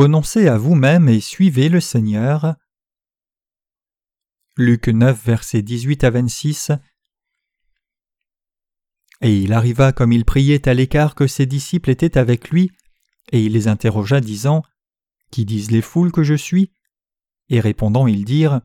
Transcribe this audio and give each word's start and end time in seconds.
Renoncez 0.00 0.48
à 0.48 0.56
vous-même 0.56 1.10
et 1.10 1.20
suivez 1.20 1.68
le 1.68 1.78
Seigneur. 1.78 2.54
Luc 4.56 4.88
9, 4.88 5.26
versets 5.26 5.60
18 5.60 6.04
à 6.04 6.10
26. 6.10 6.72
Et 9.20 9.36
il 9.36 9.52
arriva 9.52 9.92
comme 9.92 10.12
il 10.12 10.24
priait 10.24 10.66
à 10.66 10.72
l'écart 10.72 11.14
que 11.14 11.26
ses 11.26 11.44
disciples 11.44 11.90
étaient 11.90 12.16
avec 12.16 12.48
lui, 12.48 12.70
et 13.30 13.44
il 13.44 13.52
les 13.52 13.68
interrogea, 13.68 14.22
disant 14.22 14.62
Qui 15.30 15.44
disent 15.44 15.70
les 15.70 15.82
foules 15.82 16.12
que 16.12 16.22
je 16.22 16.32
suis? 16.32 16.72
Et 17.50 17.60
répondant, 17.60 18.06
ils 18.06 18.24
dirent 18.24 18.62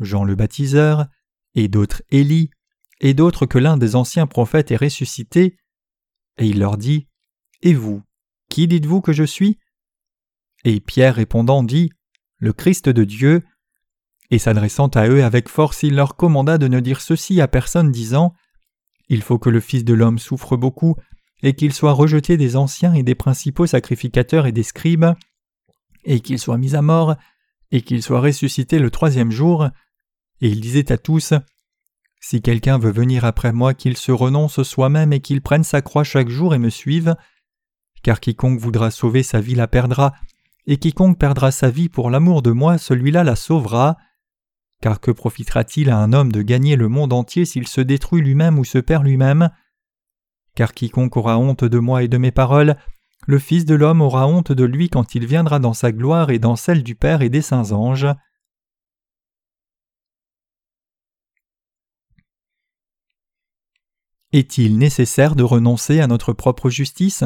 Jean 0.00 0.24
le 0.24 0.34
baptiseur, 0.34 1.06
et 1.54 1.68
d'autres 1.68 2.02
Élie, 2.10 2.50
et 3.00 3.14
d'autres 3.14 3.46
que 3.46 3.58
l'un 3.58 3.76
des 3.76 3.94
anciens 3.94 4.26
prophètes 4.26 4.72
est 4.72 4.82
ressuscité. 4.84 5.56
Et 6.38 6.48
il 6.48 6.58
leur 6.58 6.76
dit 6.76 7.06
Et 7.62 7.72
vous, 7.72 8.02
qui 8.48 8.66
dites-vous 8.66 9.00
que 9.00 9.12
je 9.12 9.22
suis? 9.22 9.60
Et 10.64 10.80
Pierre 10.80 11.16
répondant 11.16 11.62
dit 11.62 11.90
Le 12.38 12.52
Christ 12.52 12.88
de 12.88 13.04
Dieu. 13.04 13.42
Et 14.30 14.38
s'adressant 14.38 14.88
à 14.88 15.08
eux 15.08 15.24
avec 15.24 15.48
force, 15.48 15.82
il 15.82 15.94
leur 15.94 16.16
commanda 16.16 16.58
de 16.58 16.68
ne 16.68 16.80
dire 16.80 17.00
ceci 17.00 17.40
à 17.40 17.48
personne, 17.48 17.90
disant 17.90 18.34
Il 19.08 19.22
faut 19.22 19.38
que 19.38 19.50
le 19.50 19.60
Fils 19.60 19.84
de 19.84 19.94
l'homme 19.94 20.18
souffre 20.18 20.56
beaucoup, 20.56 20.96
et 21.42 21.54
qu'il 21.54 21.72
soit 21.72 21.92
rejeté 21.92 22.36
des 22.36 22.56
anciens 22.56 22.94
et 22.94 23.02
des 23.02 23.14
principaux 23.14 23.66
sacrificateurs 23.66 24.46
et 24.46 24.52
des 24.52 24.62
scribes, 24.62 25.06
et 26.04 26.20
qu'il 26.20 26.38
soit 26.38 26.58
mis 26.58 26.74
à 26.74 26.82
mort, 26.82 27.16
et 27.72 27.82
qu'il 27.82 28.02
soit 28.02 28.20
ressuscité 28.20 28.78
le 28.78 28.90
troisième 28.90 29.30
jour. 29.32 29.68
Et 30.40 30.48
il 30.48 30.60
disait 30.60 30.92
à 30.92 30.98
tous 30.98 31.34
Si 32.20 32.40
quelqu'un 32.40 32.78
veut 32.78 32.92
venir 32.92 33.24
après 33.24 33.52
moi, 33.52 33.74
qu'il 33.74 33.96
se 33.96 34.12
renonce 34.12 34.62
soi-même 34.62 35.12
et 35.12 35.20
qu'il 35.20 35.42
prenne 35.42 35.64
sa 35.64 35.82
croix 35.82 36.04
chaque 36.04 36.28
jour 36.28 36.54
et 36.54 36.58
me 36.58 36.70
suive. 36.70 37.16
Car 38.02 38.20
quiconque 38.20 38.58
voudra 38.58 38.90
sauver 38.90 39.22
sa 39.22 39.40
vie 39.40 39.54
la 39.54 39.68
perdra, 39.68 40.12
et 40.66 40.76
quiconque 40.76 41.18
perdra 41.18 41.50
sa 41.50 41.70
vie 41.70 41.88
pour 41.88 42.10
l'amour 42.10 42.42
de 42.42 42.52
moi, 42.52 42.78
celui-là 42.78 43.24
la 43.24 43.36
sauvera. 43.36 43.96
Car 44.80 45.00
que 45.00 45.10
profitera-t-il 45.10 45.90
à 45.90 45.98
un 45.98 46.12
homme 46.12 46.32
de 46.32 46.42
gagner 46.42 46.76
le 46.76 46.88
monde 46.88 47.12
entier 47.12 47.44
s'il 47.44 47.68
se 47.68 47.80
détruit 47.80 48.22
lui-même 48.22 48.58
ou 48.58 48.64
se 48.64 48.78
perd 48.78 49.04
lui-même? 49.04 49.50
Car 50.54 50.74
quiconque 50.74 51.16
aura 51.16 51.38
honte 51.38 51.64
de 51.64 51.78
moi 51.78 52.02
et 52.02 52.08
de 52.08 52.18
mes 52.18 52.32
paroles, 52.32 52.76
le 53.26 53.38
Fils 53.38 53.64
de 53.64 53.74
l'homme 53.74 54.00
aura 54.00 54.26
honte 54.26 54.52
de 54.52 54.64
lui 54.64 54.88
quand 54.88 55.14
il 55.14 55.26
viendra 55.26 55.58
dans 55.60 55.74
sa 55.74 55.92
gloire 55.92 56.30
et 56.30 56.38
dans 56.38 56.56
celle 56.56 56.82
du 56.82 56.96
Père 56.96 57.22
et 57.22 57.28
des 57.28 57.42
saints 57.42 57.70
anges. 57.70 58.08
Est-il 64.32 64.78
nécessaire 64.78 65.36
de 65.36 65.42
renoncer 65.42 66.00
à 66.00 66.06
notre 66.06 66.32
propre 66.32 66.70
justice? 66.70 67.22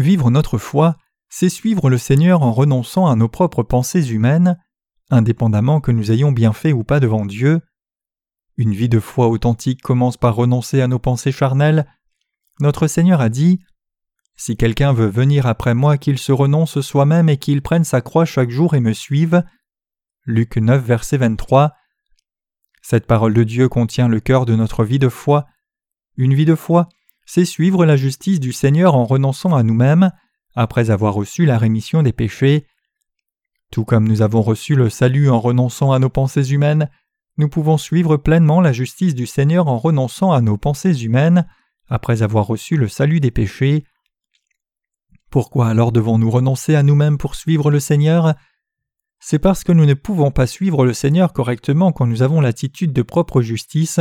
Vivre 0.00 0.30
notre 0.30 0.56
foi, 0.56 0.96
c'est 1.28 1.50
suivre 1.50 1.90
le 1.90 1.98
Seigneur 1.98 2.40
en 2.40 2.52
renonçant 2.52 3.06
à 3.06 3.16
nos 3.16 3.28
propres 3.28 3.62
pensées 3.62 4.12
humaines, 4.12 4.58
indépendamment 5.10 5.82
que 5.82 5.92
nous 5.92 6.10
ayons 6.10 6.32
bien 6.32 6.54
fait 6.54 6.72
ou 6.72 6.84
pas 6.84 7.00
devant 7.00 7.26
Dieu. 7.26 7.60
Une 8.56 8.72
vie 8.72 8.88
de 8.88 8.98
foi 8.98 9.28
authentique 9.28 9.82
commence 9.82 10.16
par 10.16 10.36
renoncer 10.36 10.80
à 10.80 10.86
nos 10.86 10.98
pensées 10.98 11.32
charnelles. 11.32 11.86
Notre 12.60 12.86
Seigneur 12.86 13.20
a 13.20 13.28
dit 13.28 13.60
Si 14.36 14.56
quelqu'un 14.56 14.94
veut 14.94 15.06
venir 15.06 15.46
après 15.46 15.74
moi, 15.74 15.98
qu'il 15.98 16.18
se 16.18 16.32
renonce 16.32 16.80
soi-même 16.80 17.28
et 17.28 17.36
qu'il 17.36 17.60
prenne 17.60 17.84
sa 17.84 18.00
croix 18.00 18.24
chaque 18.24 18.48
jour 18.48 18.74
et 18.74 18.80
me 18.80 18.94
suive. 18.94 19.44
Luc 20.24 20.56
9, 20.56 20.82
verset 20.82 21.18
23. 21.18 21.74
Cette 22.80 23.06
parole 23.06 23.34
de 23.34 23.44
Dieu 23.44 23.68
contient 23.68 24.08
le 24.08 24.20
cœur 24.20 24.46
de 24.46 24.56
notre 24.56 24.82
vie 24.82 24.98
de 24.98 25.10
foi. 25.10 25.44
Une 26.16 26.32
vie 26.32 26.46
de 26.46 26.54
foi, 26.54 26.88
c'est 27.32 27.44
suivre 27.44 27.86
la 27.86 27.96
justice 27.96 28.40
du 28.40 28.52
Seigneur 28.52 28.96
en 28.96 29.06
renonçant 29.06 29.54
à 29.54 29.62
nous-mêmes, 29.62 30.10
après 30.56 30.90
avoir 30.90 31.14
reçu 31.14 31.46
la 31.46 31.58
rémission 31.58 32.02
des 32.02 32.12
péchés. 32.12 32.66
Tout 33.70 33.84
comme 33.84 34.08
nous 34.08 34.20
avons 34.20 34.42
reçu 34.42 34.74
le 34.74 34.90
salut 34.90 35.30
en 35.30 35.38
renonçant 35.38 35.92
à 35.92 36.00
nos 36.00 36.08
pensées 36.08 36.50
humaines, 36.52 36.90
nous 37.36 37.48
pouvons 37.48 37.78
suivre 37.78 38.16
pleinement 38.16 38.60
la 38.60 38.72
justice 38.72 39.14
du 39.14 39.28
Seigneur 39.28 39.68
en 39.68 39.78
renonçant 39.78 40.32
à 40.32 40.40
nos 40.40 40.56
pensées 40.56 41.04
humaines, 41.04 41.46
après 41.88 42.22
avoir 42.22 42.48
reçu 42.48 42.76
le 42.76 42.88
salut 42.88 43.20
des 43.20 43.30
péchés. 43.30 43.84
Pourquoi 45.30 45.68
alors 45.68 45.92
devons-nous 45.92 46.32
renoncer 46.32 46.74
à 46.74 46.82
nous-mêmes 46.82 47.16
pour 47.16 47.36
suivre 47.36 47.70
le 47.70 47.78
Seigneur? 47.78 48.34
C'est 49.20 49.38
parce 49.38 49.62
que 49.62 49.70
nous 49.70 49.86
ne 49.86 49.94
pouvons 49.94 50.32
pas 50.32 50.48
suivre 50.48 50.84
le 50.84 50.94
Seigneur 50.94 51.32
correctement 51.32 51.92
quand 51.92 52.08
nous 52.08 52.22
avons 52.22 52.40
l'attitude 52.40 52.92
de 52.92 53.02
propre 53.02 53.40
justice. 53.40 54.00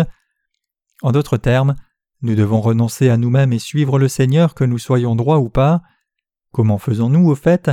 En 1.03 1.11
d'autres 1.11 1.38
termes, 1.38 1.75
nous 2.22 2.35
devons 2.35 2.62
renoncer 2.62 3.09
à 3.09 3.18
nous-mêmes 3.18 3.53
et 3.53 3.59
suivre 3.59 3.97
le 3.97 4.07
Seigneur 4.07 4.53
que 4.53 4.63
nous 4.63 4.78
soyons 4.78 5.16
droits 5.16 5.40
ou 5.40 5.50
pas. 5.50 5.81
Comment 6.52 6.78
faisons-nous 6.78 7.30
au 7.30 7.35
fait? 7.35 7.72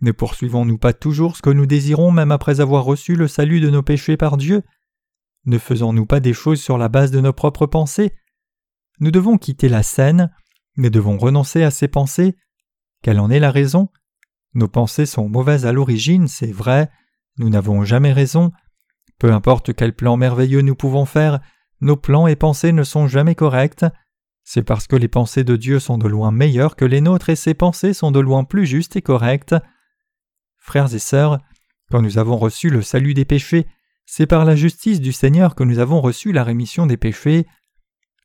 Ne 0.00 0.12
poursuivons-nous 0.12 0.78
pas 0.78 0.92
toujours 0.92 1.36
ce 1.36 1.42
que 1.42 1.50
nous 1.50 1.66
désirons 1.66 2.10
même 2.10 2.32
après 2.32 2.60
avoir 2.60 2.84
reçu 2.84 3.16
le 3.16 3.26
salut 3.26 3.60
de 3.60 3.70
nos 3.70 3.82
péchés 3.82 4.16
par 4.16 4.36
Dieu? 4.36 4.62
Ne 5.46 5.58
faisons-nous 5.58 6.06
pas 6.06 6.20
des 6.20 6.32
choses 6.32 6.60
sur 6.60 6.78
la 6.78 6.88
base 6.88 7.10
de 7.10 7.20
nos 7.20 7.32
propres 7.32 7.66
pensées? 7.66 8.12
Nous 9.00 9.10
devons 9.10 9.38
quitter 9.38 9.68
la 9.68 9.82
scène, 9.82 10.30
mais 10.76 10.90
devons 10.90 11.18
renoncer 11.18 11.62
à 11.62 11.70
ces 11.70 11.88
pensées. 11.88 12.36
Quelle 13.02 13.20
en 13.20 13.30
est 13.30 13.40
la 13.40 13.50
raison? 13.50 13.88
Nos 14.54 14.68
pensées 14.68 15.06
sont 15.06 15.28
mauvaises 15.28 15.66
à 15.66 15.72
l'origine, 15.72 16.28
c'est 16.28 16.52
vrai, 16.52 16.90
nous 17.38 17.50
n'avons 17.50 17.84
jamais 17.84 18.12
raison. 18.12 18.52
Peu 19.18 19.32
importe 19.32 19.74
quel 19.74 19.94
plan 19.94 20.16
merveilleux 20.16 20.60
nous 20.60 20.76
pouvons 20.76 21.04
faire, 21.04 21.40
nos 21.84 21.96
plans 21.96 22.26
et 22.26 22.34
pensées 22.34 22.72
ne 22.72 22.82
sont 22.82 23.06
jamais 23.06 23.34
corrects. 23.34 23.84
C'est 24.42 24.62
parce 24.62 24.86
que 24.86 24.96
les 24.96 25.08
pensées 25.08 25.44
de 25.44 25.54
Dieu 25.54 25.78
sont 25.78 25.98
de 25.98 26.08
loin 26.08 26.30
meilleures 26.30 26.76
que 26.76 26.84
les 26.84 27.00
nôtres 27.00 27.30
et 27.30 27.36
ses 27.36 27.54
pensées 27.54 27.92
sont 27.92 28.10
de 28.10 28.20
loin 28.20 28.44
plus 28.44 28.66
justes 28.66 28.96
et 28.96 29.02
correctes. 29.02 29.54
Frères 30.56 30.94
et 30.94 30.98
sœurs, 30.98 31.38
quand 31.90 32.02
nous 32.02 32.18
avons 32.18 32.38
reçu 32.38 32.70
le 32.70 32.82
salut 32.82 33.12
des 33.12 33.26
péchés, 33.26 33.66
c'est 34.06 34.26
par 34.26 34.44
la 34.44 34.56
justice 34.56 35.00
du 35.00 35.12
Seigneur 35.12 35.54
que 35.54 35.62
nous 35.62 35.78
avons 35.78 36.00
reçu 36.00 36.32
la 36.32 36.42
rémission 36.42 36.86
des 36.86 36.96
péchés. 36.96 37.46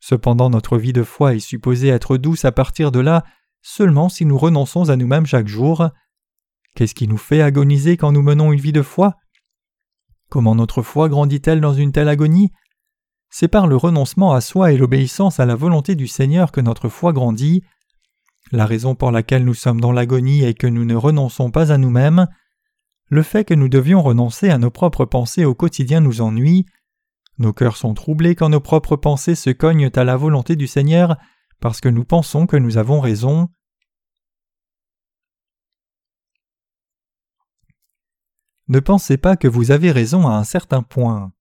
Cependant 0.00 0.48
notre 0.48 0.78
vie 0.78 0.94
de 0.94 1.02
foi 1.02 1.34
est 1.34 1.40
supposée 1.40 1.88
être 1.88 2.16
douce 2.16 2.46
à 2.46 2.52
partir 2.52 2.90
de 2.90 3.00
là 3.00 3.24
seulement 3.62 4.08
si 4.08 4.24
nous 4.24 4.38
renonçons 4.38 4.88
à 4.88 4.96
nous-mêmes 4.96 5.26
chaque 5.26 5.48
jour. 5.48 5.90
Qu'est-ce 6.74 6.94
qui 6.94 7.08
nous 7.08 7.18
fait 7.18 7.42
agoniser 7.42 7.98
quand 7.98 8.12
nous 8.12 8.22
menons 8.22 8.52
une 8.52 8.60
vie 8.60 8.72
de 8.72 8.82
foi? 8.82 9.16
Comment 10.30 10.54
notre 10.54 10.80
foi 10.80 11.10
grandit-elle 11.10 11.60
dans 11.60 11.74
une 11.74 11.92
telle 11.92 12.08
agonie? 12.08 12.52
C'est 13.30 13.48
par 13.48 13.68
le 13.68 13.76
renoncement 13.76 14.32
à 14.32 14.40
soi 14.40 14.72
et 14.72 14.76
l'obéissance 14.76 15.38
à 15.38 15.46
la 15.46 15.54
volonté 15.54 15.94
du 15.94 16.08
Seigneur 16.08 16.50
que 16.50 16.60
notre 16.60 16.88
foi 16.88 17.12
grandit. 17.12 17.62
La 18.50 18.66
raison 18.66 18.96
pour 18.96 19.12
laquelle 19.12 19.44
nous 19.44 19.54
sommes 19.54 19.80
dans 19.80 19.92
l'agonie 19.92 20.42
est 20.42 20.54
que 20.54 20.66
nous 20.66 20.84
ne 20.84 20.96
renonçons 20.96 21.52
pas 21.52 21.72
à 21.72 21.78
nous-mêmes. 21.78 22.26
Le 23.08 23.22
fait 23.22 23.44
que 23.44 23.54
nous 23.54 23.68
devions 23.68 24.02
renoncer 24.02 24.50
à 24.50 24.58
nos 24.58 24.70
propres 24.70 25.04
pensées 25.04 25.44
au 25.44 25.54
quotidien 25.54 26.00
nous 26.00 26.20
ennuie. 26.20 26.66
Nos 27.38 27.52
cœurs 27.52 27.76
sont 27.76 27.94
troublés 27.94 28.34
quand 28.34 28.48
nos 28.48 28.60
propres 28.60 28.96
pensées 28.96 29.36
se 29.36 29.50
cognent 29.50 29.90
à 29.94 30.04
la 30.04 30.16
volonté 30.16 30.56
du 30.56 30.66
Seigneur 30.66 31.16
parce 31.60 31.80
que 31.80 31.88
nous 31.88 32.04
pensons 32.04 32.46
que 32.46 32.56
nous 32.56 32.78
avons 32.78 33.00
raison. 33.00 33.48
Ne 38.66 38.80
pensez 38.80 39.16
pas 39.16 39.36
que 39.36 39.48
vous 39.48 39.70
avez 39.70 39.92
raison 39.92 40.28
à 40.28 40.32
un 40.32 40.44
certain 40.44 40.82
point. 40.82 41.32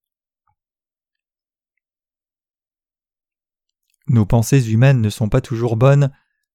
Nos 4.09 4.25
pensées 4.25 4.71
humaines 4.71 5.01
ne 5.01 5.09
sont 5.09 5.29
pas 5.29 5.41
toujours 5.41 5.77
bonnes, 5.77 6.11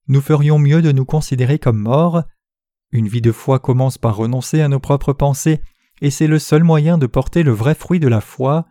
nous 0.08 0.20
ferions 0.20 0.58
mieux 0.58 0.82
de 0.82 0.92
nous 0.92 1.04
considérer 1.04 1.58
comme 1.58 1.78
morts. 1.78 2.24
Une 2.92 3.08
vie 3.08 3.22
de 3.22 3.32
foi 3.32 3.58
commence 3.58 3.96
par 3.96 4.16
renoncer 4.16 4.60
à 4.60 4.68
nos 4.68 4.80
propres 4.80 5.12
pensées, 5.12 5.60
et 6.02 6.10
c'est 6.10 6.26
le 6.26 6.38
seul 6.38 6.64
moyen 6.64 6.98
de 6.98 7.06
porter 7.06 7.42
le 7.42 7.52
vrai 7.52 7.74
fruit 7.74 8.00
de 8.00 8.08
la 8.08 8.20
foi. 8.20 8.66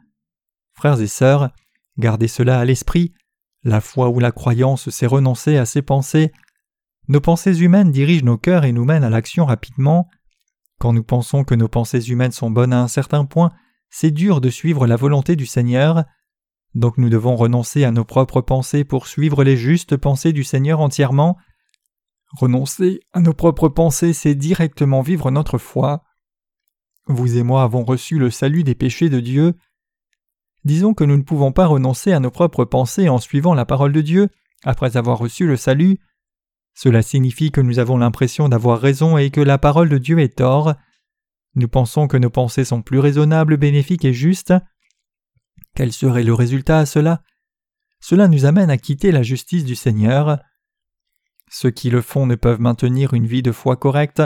Frères 0.74 1.02
et 1.02 1.08
sœurs, 1.08 1.52
gardez 1.98 2.28
cela 2.28 2.60
à 2.60 2.66
l'esprit, 2.66 3.13
la 3.63 3.80
foi 3.80 4.10
ou 4.10 4.19
la 4.19 4.31
croyance, 4.31 4.90
c'est 4.90 5.06
renoncer 5.06 5.58
à 5.58 5.66
ses 5.66 5.81
pensées. 5.81 6.31
Nos 7.08 7.22
pensées 7.22 7.62
humaines 7.62 7.92
dirigent 7.92 8.25
nos 8.25 8.38
cœurs 8.38 8.66
et 8.66 8.74
nous 8.74 8.86
mènent 8.86 9.04
à 9.04 9.10
l'action 9.10 9.46
rapidement. 9.46 10.10
Quand 10.80 10.94
nous 10.94 11.04
pensons 11.04 11.46
que 11.46 11.56
nos 11.56 11.69
pensées 11.69 12.10
humaines 12.10 12.31
sont 12.34 12.52
bonnes 12.52 12.74
à 12.74 12.81
un 12.81 12.90
certain 12.90 13.24
point, 13.25 13.52
c'est 13.90 14.12
dur 14.12 14.42
de 14.42 14.50
suivre 14.50 14.88
la 14.88 14.98
volonté 14.98 15.36
du 15.36 15.46
Seigneur. 15.46 16.04
Donc 16.75 16.98
nous 16.98 17.10
devons 17.10 17.36
renoncer 17.36 17.84
à 17.84 17.92
nos 17.92 18.06
propres 18.06 18.42
pensées 18.42 18.84
pour 18.84 19.08
suivre 19.08 19.44
les 19.44 19.58
justes 19.58 19.98
pensées 19.98 20.34
du 20.34 20.44
Seigneur 20.44 20.80
entièrement. 20.80 21.38
Renoncer 22.36 23.02
à 23.14 23.20
nos 23.20 23.34
propres 23.34 23.70
pensées, 23.70 24.14
c'est 24.14 24.36
directement 24.36 25.02
vivre 25.02 25.30
notre 25.30 25.60
foi. 25.60 26.04
Vous 27.08 27.38
et 27.38 27.44
moi 27.44 27.64
avons 27.64 27.84
reçu 27.84 28.18
le 28.18 28.31
salut 28.31 28.64
des 28.64 28.75
péchés 28.75 29.10
de 29.10 29.20
Dieu. 29.20 29.54
Disons 30.64 30.94
que 30.94 31.04
nous 31.04 31.18
ne 31.18 31.24
pouvons 31.24 31.52
pas 31.52 31.68
renoncer 31.68 32.12
à 32.12 32.20
nos 32.20 32.31
propres 32.31 32.66
pensées 32.66 33.10
en 33.10 33.20
suivant 33.20 33.54
la 33.54 33.66
parole 33.66 33.92
de 33.92 34.02
Dieu 34.02 34.30
après 34.64 34.98
avoir 34.98 35.20
reçu 35.20 35.46
le 35.46 35.58
salut. 35.58 36.00
Cela 36.74 37.02
signifie 37.02 37.52
que 37.52 37.62
nous 37.62 37.80
avons 37.80 37.98
l'impression 37.98 38.50
d'avoir 38.50 38.80
raison 38.80 39.18
et 39.18 39.30
que 39.30 39.42
la 39.42 39.58
parole 39.58 39.90
de 39.90 39.98
Dieu 39.98 40.20
est 40.20 40.38
tort. 40.38 40.74
Nous 41.56 41.68
pensons 41.68 42.08
que 42.08 42.18
nos 42.18 42.31
pensées 42.31 42.66
sont 42.66 42.81
plus 42.81 43.00
raisonnables, 43.00 43.58
bénéfiques 43.58 44.06
et 44.06 44.14
justes. 44.14 44.54
Quel 45.75 45.92
serait 45.92 46.24
le 46.24 46.34
résultat 46.34 46.80
à 46.80 46.86
cela? 46.86 47.24
Cela 48.00 48.28
nous 48.28 48.46
amène 48.46 48.70
à 48.70 48.78
quitter 48.78 49.12
la 49.12 49.24
justice 49.24 49.66
du 49.66 49.75
Seigneur. 49.75 50.40
Ceux 51.50 51.72
qui 51.72 51.90
le 51.90 52.02
font 52.02 52.25
ne 52.25 52.36
peuvent 52.36 52.60
maintenir 52.60 53.14
une 53.14 53.28
vie 53.28 53.42
de 53.42 53.52
foi 53.52 53.75
correcte, 53.75 54.22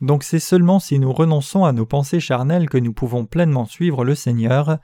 donc 0.00 0.24
c'est 0.24 0.40
seulement 0.40 0.80
si 0.80 0.98
nous 0.98 1.12
renonçons 1.12 1.64
à 1.64 1.72
nos 1.72 1.86
pensées 1.86 2.20
charnelles 2.20 2.68
que 2.68 2.78
nous 2.78 2.92
pouvons 2.92 3.26
pleinement 3.26 3.66
suivre 3.66 4.04
le 4.04 4.14
Seigneur. 4.14 4.78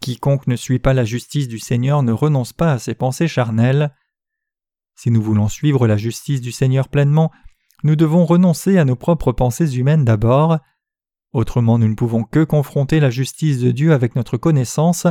Quiconque 0.00 0.46
ne 0.46 0.56
suit 0.56 0.78
pas 0.78 0.92
la 0.92 1.04
justice 1.04 1.48
du 1.48 1.58
Seigneur 1.58 2.02
ne 2.02 2.12
renonce 2.12 2.52
pas 2.52 2.72
à 2.72 2.78
ses 2.78 2.94
pensées 2.94 3.28
charnelles. 3.28 3.94
Si 4.94 5.10
nous 5.10 5.22
voulons 5.22 5.48
suivre 5.48 5.86
la 5.86 5.96
justice 5.96 6.40
du 6.40 6.52
Seigneur 6.52 6.88
pleinement, 6.88 7.30
nous 7.82 7.96
devons 7.96 8.24
renoncer 8.24 8.78
à 8.78 8.84
nos 8.84 8.96
propres 8.96 9.32
pensées 9.32 9.76
humaines 9.76 10.04
d'abord. 10.04 10.58
Autrement 11.32 11.78
nous 11.78 11.88
ne 11.88 11.94
pouvons 11.94 12.24
que 12.24 12.44
confronter 12.44 13.00
la 13.00 13.10
justice 13.10 13.58
de 13.60 13.70
Dieu 13.70 13.92
avec 13.92 14.16
notre 14.16 14.36
connaissance. 14.36 15.06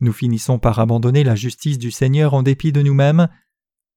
Nous 0.00 0.12
finissons 0.12 0.58
par 0.58 0.78
abandonner 0.78 1.24
la 1.24 1.34
justice 1.34 1.78
du 1.78 1.90
Seigneur 1.90 2.34
en 2.34 2.42
dépit 2.42 2.72
de 2.72 2.82
nous-mêmes. 2.82 3.28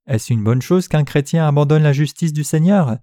Est-ce 0.07 0.33
une 0.33 0.43
bonne 0.43 0.61
chose 0.61 0.87
qu'un 0.87 1.03
chrétien 1.03 1.47
abandonne 1.47 1.83
la 1.83 1.93
justice 1.93 2.33
du 2.33 2.43
Seigneur? 2.43 2.97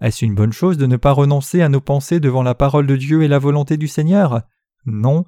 Est-ce 0.00 0.24
une 0.24 0.34
bonne 0.34 0.52
chose 0.52 0.78
de 0.78 0.86
ne 0.86 0.96
pas 0.96 1.12
renoncer 1.12 1.62
à 1.62 1.68
nos 1.68 1.80
pensées 1.80 2.20
devant 2.20 2.42
la 2.42 2.54
parole 2.54 2.86
de 2.86 2.96
Dieu 2.96 3.22
et 3.22 3.28
la 3.28 3.38
volonté 3.38 3.76
du 3.76 3.86
Seigneur? 3.86 4.42
Non. 4.86 5.24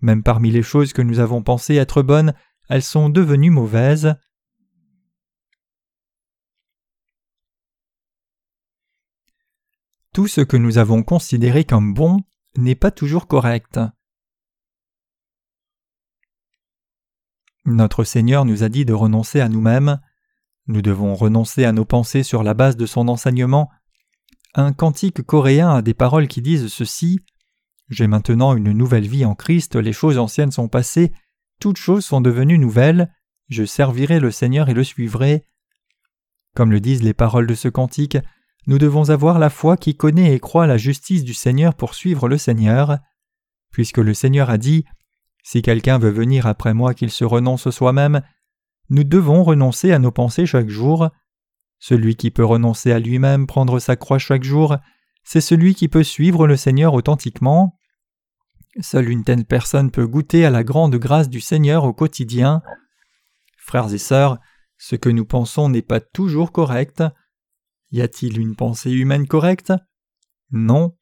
Même 0.00 0.22
parmi 0.22 0.50
les 0.50 0.62
choses 0.62 0.92
que 0.92 1.02
nous 1.02 1.18
avons 1.18 1.42
pensées 1.42 1.74
être 1.74 2.02
bonnes, 2.02 2.34
elles 2.68 2.82
sont 2.82 3.08
devenues 3.08 3.50
mauvaises. 3.50 4.14
Tout 10.18 10.26
ce 10.26 10.40
que 10.40 10.56
nous 10.56 10.78
avons 10.78 11.04
considéré 11.04 11.62
comme 11.62 11.94
bon 11.94 12.24
n'est 12.56 12.74
pas 12.74 12.90
toujours 12.90 13.28
correct. 13.28 13.78
Notre 17.64 18.02
Seigneur 18.02 18.44
nous 18.44 18.64
a 18.64 18.68
dit 18.68 18.84
de 18.84 18.92
renoncer 18.92 19.40
à 19.40 19.48
nous-mêmes. 19.48 20.00
Nous 20.66 20.82
devons 20.82 21.14
renoncer 21.14 21.64
à 21.64 21.70
nos 21.70 21.84
pensées 21.84 22.24
sur 22.24 22.42
la 22.42 22.52
base 22.52 22.76
de 22.76 22.84
son 22.84 23.06
enseignement. 23.06 23.70
Un 24.56 24.72
cantique 24.72 25.22
coréen 25.22 25.70
a 25.70 25.82
des 25.82 25.94
paroles 25.94 26.26
qui 26.26 26.42
disent 26.42 26.66
ceci 26.66 27.20
J'ai 27.88 28.08
maintenant 28.08 28.56
une 28.56 28.72
nouvelle 28.72 29.06
vie 29.06 29.24
en 29.24 29.36
Christ, 29.36 29.76
les 29.76 29.92
choses 29.92 30.18
anciennes 30.18 30.50
sont 30.50 30.66
passées, 30.66 31.12
toutes 31.60 31.78
choses 31.78 32.04
sont 32.04 32.20
devenues 32.20 32.58
nouvelles, 32.58 33.14
je 33.46 33.64
servirai 33.64 34.18
le 34.18 34.32
Seigneur 34.32 34.68
et 34.68 34.74
le 34.74 34.82
suivrai. 34.82 35.44
Comme 36.56 36.72
le 36.72 36.80
disent 36.80 37.04
les 37.04 37.14
paroles 37.14 37.46
de 37.46 37.54
ce 37.54 37.68
cantique, 37.68 38.18
nous 38.68 38.76
devons 38.76 39.08
avoir 39.08 39.38
la 39.38 39.48
foi 39.48 39.78
qui 39.78 39.96
connaît 39.96 40.34
et 40.34 40.40
croit 40.40 40.66
la 40.66 40.76
justice 40.76 41.24
du 41.24 41.32
Seigneur 41.32 41.74
pour 41.74 41.94
suivre 41.94 42.28
le 42.28 42.36
Seigneur. 42.36 42.98
Puisque 43.72 43.96
le 43.96 44.12
Seigneur 44.12 44.50
a 44.50 44.58
dit 44.58 44.84
Si 45.42 45.62
quelqu'un 45.62 45.98
veut 45.98 46.10
venir 46.10 46.46
après 46.46 46.74
moi 46.74 46.92
qu'il 46.92 47.10
se 47.10 47.24
renonce 47.24 47.70
soi-même, 47.70 48.20
nous 48.90 49.04
devons 49.04 49.42
renoncer 49.42 49.90
à 49.92 49.98
nos 49.98 50.10
pensées 50.10 50.44
chaque 50.44 50.68
jour. 50.68 51.08
Celui 51.78 52.14
qui 52.14 52.30
peut 52.30 52.44
renoncer 52.44 52.92
à 52.92 52.98
lui-même, 52.98 53.46
prendre 53.46 53.78
sa 53.78 53.96
croix 53.96 54.18
chaque 54.18 54.44
jour, 54.44 54.76
c'est 55.24 55.40
celui 55.40 55.74
qui 55.74 55.88
peut 55.88 56.02
suivre 56.02 56.46
le 56.46 56.56
Seigneur 56.58 56.92
authentiquement. 56.92 57.78
Seule 58.80 59.08
une 59.08 59.24
telle 59.24 59.46
personne 59.46 59.90
peut 59.90 60.06
goûter 60.06 60.44
à 60.44 60.50
la 60.50 60.62
grande 60.62 60.96
grâce 60.96 61.30
du 61.30 61.40
Seigneur 61.40 61.84
au 61.84 61.94
quotidien. 61.94 62.60
Frères 63.56 63.94
et 63.94 63.98
sœurs, 63.98 64.38
ce 64.76 64.94
que 64.94 65.08
nous 65.08 65.24
pensons 65.24 65.70
n'est 65.70 65.80
pas 65.80 66.00
toujours 66.00 66.52
correct. 66.52 67.02
Y 67.90 68.02
a-t-il 68.02 68.38
une 68.38 68.56
pensée 68.56 68.92
humaine 68.92 69.26
correcte? 69.26 69.72
Non. 70.50 70.96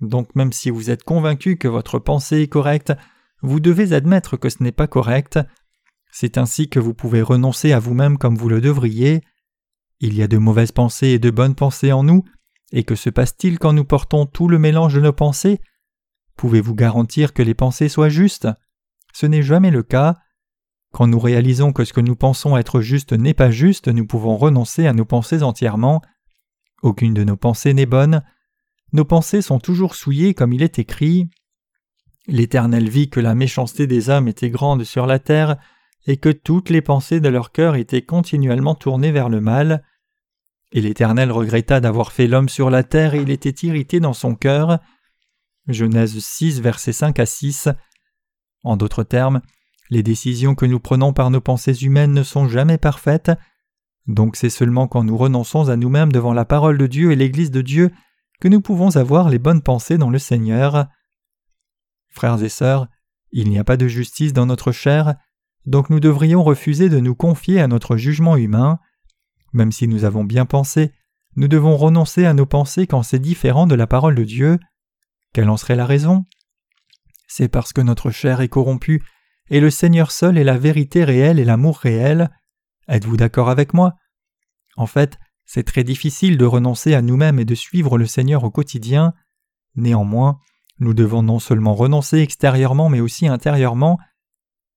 Donc 0.00 0.34
même 0.34 0.52
si 0.52 0.70
vous 0.70 0.90
êtes 0.90 1.02
convaincu 1.02 1.56
que 1.56 1.68
votre 1.68 1.98
pensée 1.98 2.42
est 2.42 2.48
correcte, 2.48 2.92
vous 3.42 3.60
devez 3.60 3.92
admettre 3.92 4.36
que 4.36 4.48
ce 4.48 4.62
n'est 4.62 4.72
pas 4.72 4.86
correct. 4.86 5.38
C'est 6.12 6.38
ainsi 6.38 6.68
que 6.68 6.80
vous 6.80 6.94
pouvez 6.94 7.22
renoncer 7.22 7.72
à 7.72 7.78
vous-même 7.78 8.18
comme 8.18 8.36
vous 8.36 8.48
le 8.48 8.60
devriez. 8.60 9.22
Il 10.00 10.14
y 10.14 10.22
a 10.22 10.28
de 10.28 10.38
mauvaises 10.38 10.72
pensées 10.72 11.08
et 11.08 11.18
de 11.18 11.30
bonnes 11.30 11.54
pensées 11.54 11.92
en 11.92 12.02
nous, 12.02 12.24
et 12.72 12.84
que 12.84 12.94
se 12.94 13.10
passe-t-il 13.10 13.58
quand 13.58 13.72
nous 13.72 13.84
portons 13.84 14.26
tout 14.26 14.48
le 14.48 14.58
mélange 14.58 14.94
de 14.94 15.00
nos 15.00 15.12
pensées? 15.12 15.60
Pouvez-vous 16.36 16.74
garantir 16.74 17.34
que 17.34 17.42
les 17.42 17.54
pensées 17.54 17.88
soient 17.88 18.08
justes? 18.08 18.48
Ce 19.12 19.26
n'est 19.26 19.42
jamais 19.42 19.70
le 19.70 19.82
cas. 19.82 20.16
Quand 20.92 21.06
nous 21.06 21.18
réalisons 21.18 21.72
que 21.72 21.84
ce 21.84 21.92
que 21.92 22.00
nous 22.00 22.16
pensons 22.16 22.56
être 22.56 22.80
juste 22.80 23.12
n'est 23.12 23.34
pas 23.34 23.50
juste, 23.50 23.88
nous 23.88 24.06
pouvons 24.06 24.36
renoncer 24.36 24.86
à 24.86 24.92
nos 24.92 25.04
pensées 25.04 25.42
entièrement. 25.42 26.00
Aucune 26.82 27.14
de 27.14 27.24
nos 27.24 27.36
pensées 27.36 27.74
n'est 27.74 27.86
bonne. 27.86 28.22
Nos 28.92 29.04
pensées 29.04 29.42
sont 29.42 29.58
toujours 29.58 29.94
souillées 29.94 30.34
comme 30.34 30.52
il 30.52 30.62
est 30.62 30.78
écrit. 30.78 31.28
L'Éternel 32.26 32.88
vit 32.88 33.10
que 33.10 33.20
la 33.20 33.34
méchanceté 33.34 33.86
des 33.86 34.08
hommes 34.08 34.28
était 34.28 34.50
grande 34.50 34.84
sur 34.84 35.06
la 35.06 35.18
terre, 35.18 35.56
et 36.06 36.16
que 36.16 36.30
toutes 36.30 36.70
les 36.70 36.80
pensées 36.80 37.20
de 37.20 37.28
leur 37.28 37.52
cœur 37.52 37.76
étaient 37.76 38.02
continuellement 38.02 38.74
tournées 38.74 39.12
vers 39.12 39.28
le 39.28 39.40
mal. 39.40 39.84
Et 40.72 40.80
l'Éternel 40.80 41.30
regretta 41.30 41.80
d'avoir 41.80 42.12
fait 42.12 42.26
l'homme 42.26 42.48
sur 42.48 42.70
la 42.70 42.82
terre, 42.82 43.14
et 43.14 43.20
il 43.20 43.30
était 43.30 43.66
irrité 43.66 44.00
dans 44.00 44.12
son 44.12 44.34
cœur. 44.34 44.78
Genèse 45.68 46.18
6, 46.18 46.60
versets 46.60 46.92
5 46.92 47.18
à 47.18 47.26
6. 47.26 47.68
En 48.62 48.76
d'autres 48.76 49.04
termes, 49.04 49.40
les 49.90 50.02
décisions 50.02 50.54
que 50.54 50.66
nous 50.66 50.80
prenons 50.80 51.12
par 51.12 51.30
nos 51.30 51.40
pensées 51.40 51.84
humaines 51.84 52.12
ne 52.12 52.22
sont 52.22 52.48
jamais 52.48 52.78
parfaites, 52.78 53.32
donc 54.14 54.36
c'est 54.36 54.50
seulement 54.50 54.88
quand 54.88 55.04
nous 55.04 55.16
renonçons 55.16 55.68
à 55.68 55.76
nous-mêmes 55.76 56.12
devant 56.12 56.32
la 56.32 56.44
parole 56.44 56.78
de 56.78 56.86
Dieu 56.86 57.12
et 57.12 57.16
l'Église 57.16 57.50
de 57.50 57.62
Dieu 57.62 57.90
que 58.40 58.48
nous 58.48 58.60
pouvons 58.60 58.96
avoir 58.96 59.28
les 59.28 59.38
bonnes 59.38 59.62
pensées 59.62 59.98
dans 59.98 60.10
le 60.10 60.18
Seigneur. 60.18 60.86
Frères 62.08 62.42
et 62.42 62.48
sœurs, 62.48 62.88
il 63.32 63.48
n'y 63.48 63.58
a 63.58 63.64
pas 63.64 63.76
de 63.76 63.86
justice 63.86 64.32
dans 64.32 64.46
notre 64.46 64.72
chair, 64.72 65.14
donc 65.66 65.90
nous 65.90 66.00
devrions 66.00 66.42
refuser 66.42 66.88
de 66.88 66.98
nous 66.98 67.14
confier 67.14 67.60
à 67.60 67.68
notre 67.68 67.96
jugement 67.96 68.36
humain. 68.36 68.78
Même 69.52 69.72
si 69.72 69.86
nous 69.86 70.04
avons 70.04 70.24
bien 70.24 70.46
pensé, 70.46 70.92
nous 71.36 71.48
devons 71.48 71.76
renoncer 71.76 72.26
à 72.26 72.34
nos 72.34 72.46
pensées 72.46 72.86
quand 72.86 73.02
c'est 73.02 73.18
différent 73.18 73.66
de 73.66 73.74
la 73.74 73.86
parole 73.86 74.14
de 74.14 74.24
Dieu. 74.24 74.58
Quelle 75.32 75.50
en 75.50 75.56
serait 75.56 75.76
la 75.76 75.86
raison? 75.86 76.24
C'est 77.28 77.48
parce 77.48 77.72
que 77.72 77.80
notre 77.80 78.10
chair 78.10 78.40
est 78.40 78.48
corrompue, 78.48 79.04
et 79.50 79.60
le 79.60 79.70
Seigneur 79.70 80.10
seul 80.10 80.38
est 80.38 80.44
la 80.44 80.58
vérité 80.58 81.04
réelle 81.04 81.38
et 81.38 81.44
l'amour 81.44 81.78
réel. 81.78 82.30
Êtes-vous 82.90 83.16
d'accord 83.16 83.48
avec 83.48 83.72
moi? 83.72 83.94
En 84.76 84.86
fait, 84.86 85.16
c'est 85.44 85.62
très 85.62 85.84
difficile 85.84 86.36
de 86.36 86.44
renoncer 86.44 86.92
à 86.92 87.02
nous-mêmes 87.02 87.38
et 87.38 87.44
de 87.44 87.54
suivre 87.54 87.96
le 87.96 88.06
Seigneur 88.06 88.42
au 88.42 88.50
quotidien. 88.50 89.14
Néanmoins, 89.76 90.40
nous 90.80 90.92
devons 90.92 91.22
non 91.22 91.38
seulement 91.38 91.74
renoncer 91.74 92.18
extérieurement 92.18 92.88
mais 92.88 93.00
aussi 93.00 93.28
intérieurement. 93.28 93.98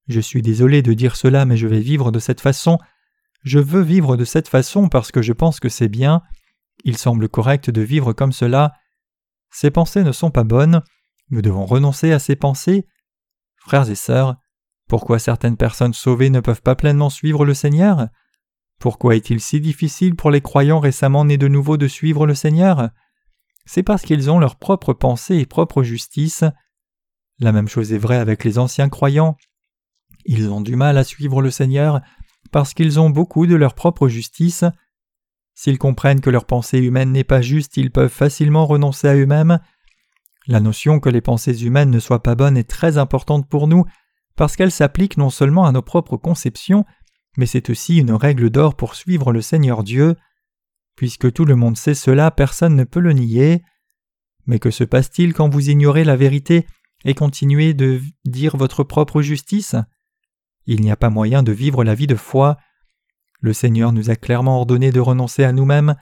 Je 0.08 0.20
suis 0.20 0.44
désolé 0.44 0.84
de 0.84 0.94
dire 0.94 1.16
cela 1.16 1.46
mais 1.46 1.58
je 1.58 1.68
vais 1.68 1.80
vivre 1.80 2.12
de 2.12 2.20
cette 2.20 2.40
façon. 2.40 2.78
Je 3.42 3.58
veux 3.58 3.82
vivre 3.82 4.16
de 4.16 4.26
cette 4.26 4.48
façon 4.48 4.90
parce 4.90 5.12
que 5.12 5.24
je 5.24 5.34
pense 5.34 5.60
que 5.60 5.70
c'est 5.70 5.90
bien. 5.90 6.22
Il 6.84 6.98
semble 6.98 7.28
correct 7.28 7.72
de 7.72 7.82
vivre 7.82 8.14
comme 8.14 8.32
cela. 8.32 8.74
Ces 9.50 9.72
pensées 9.72 10.04
ne 10.04 10.12
sont 10.12 10.30
pas 10.30 10.44
bonnes. 10.44 10.84
Nous 11.32 11.42
devons 11.42 11.66
renoncer 11.66 12.12
à 12.12 12.20
ces 12.20 12.36
pensées. 12.36 12.86
Frères 13.58 13.90
et 13.90 13.96
sœurs, 13.96 14.36
pourquoi 14.88 15.20
certaines 15.20 15.58
personnes 15.58 15.94
sauvées 15.94 16.30
ne 16.30 16.40
peuvent 16.40 16.62
pas 16.62 16.76
pleinement 16.76 17.10
suivre 17.10 17.46
le 17.46 17.54
Seigneur? 17.54 18.08
Pourquoi 18.80 19.16
est-il 19.16 19.40
si 19.40 19.62
difficile 19.62 20.16
pour 20.16 20.30
les 20.30 20.42
croyants 20.42 20.80
récemment 20.80 21.26
nés 21.26 21.38
de 21.38 21.48
nouveau 21.48 21.78
de 21.78 21.88
suivre 21.88 22.28
le 22.28 22.36
Seigneur? 22.36 22.90
C'est 23.66 23.84
parce 23.84 24.04
qu'ils 24.04 24.30
ont 24.30 24.40
leur 24.40 24.58
propre 24.58 24.94
pensée 24.94 25.38
et 25.38 25.46
propre 25.46 25.84
justice. 25.84 26.44
La 27.40 27.52
même 27.52 27.70
chose 27.70 27.94
est 27.94 27.98
vraie 27.98 28.18
avec 28.18 28.44
les 28.44 28.60
anciens 28.60 28.90
croyants. 28.90 29.38
Ils 30.26 30.50
ont 30.50 30.62
du 30.62 30.76
mal 30.76 30.98
à 30.98 31.04
suivre 31.04 31.42
le 31.42 31.52
Seigneur 31.52 32.02
parce 32.52 32.74
qu'ils 32.74 33.00
ont 33.00 33.10
beaucoup 33.10 33.48
de 33.48 33.56
leur 33.56 33.74
propre 33.74 34.10
justice. 34.10 34.66
S'ils 35.56 35.78
comprennent 35.78 36.22
que 36.22 36.30
leur 36.30 36.46
pensée 36.46 36.80
humaine 36.80 37.12
n'est 37.12 37.24
pas 37.24 37.42
juste, 37.42 37.78
ils 37.78 37.92
peuvent 37.92 38.10
facilement 38.10 38.66
renoncer 38.66 39.08
à 39.08 39.16
eux-mêmes. 39.16 39.60
La 40.48 40.60
notion 40.60 41.00
que 41.00 41.10
les 41.10 41.22
pensées 41.22 41.64
humaines 41.64 41.90
ne 41.90 42.00
soient 42.00 42.24
pas 42.24 42.36
bonnes 42.36 42.58
est 42.58 42.70
très 42.70 42.98
importante 42.98 43.48
pour 43.48 43.68
nous 43.68 43.86
parce 44.36 44.56
qu'elle 44.56 44.72
s'applique 44.72 45.18
non 45.18 45.30
seulement 45.30 45.66
à 45.66 45.72
nos 45.72 45.82
propres 45.82 46.18
conceptions, 46.18 46.86
mais 47.38 47.46
c'est 47.46 47.70
aussi 47.70 47.98
une 47.98 48.12
règle 48.12 48.50
d'or 48.50 48.76
pour 48.76 48.96
suivre 48.96 49.32
le 49.32 49.42
Seigneur 49.42 49.84
Dieu. 49.84 50.16
Puisque 50.96 51.32
tout 51.32 51.46
le 51.46 51.56
monde 51.56 51.78
sait 51.78 51.96
cela, 51.96 52.32
personne 52.32 52.76
ne 52.76 52.84
peut 52.84 53.00
le 53.00 53.14
nier. 53.14 53.64
Mais 54.46 54.60
que 54.60 54.72
se 54.72 54.84
passe-t-il 54.84 55.34
quand 55.34 55.50
vous 55.50 55.70
ignorez 55.70 56.04
la 56.04 56.16
vérité 56.16 56.68
et 57.06 57.16
continuez 57.16 57.74
de 57.74 58.02
dire 58.26 58.58
votre 58.58 58.84
propre 58.84 59.22
justice? 59.22 59.76
Il 60.66 60.82
n'y 60.82 60.92
a 60.92 60.96
pas 60.96 61.10
moyen 61.10 61.44
de 61.44 61.52
vivre 61.52 61.84
la 61.84 61.96
vie 61.96 62.08
de 62.08 62.16
foi. 62.16 62.58
Le 63.42 63.54
Seigneur 63.54 63.92
nous 63.92 64.10
a 64.10 64.16
clairement 64.16 64.58
ordonné 64.58 64.92
de 64.92 65.00
renoncer 65.00 65.44
à 65.44 65.52
nous-mêmes. 65.52 65.96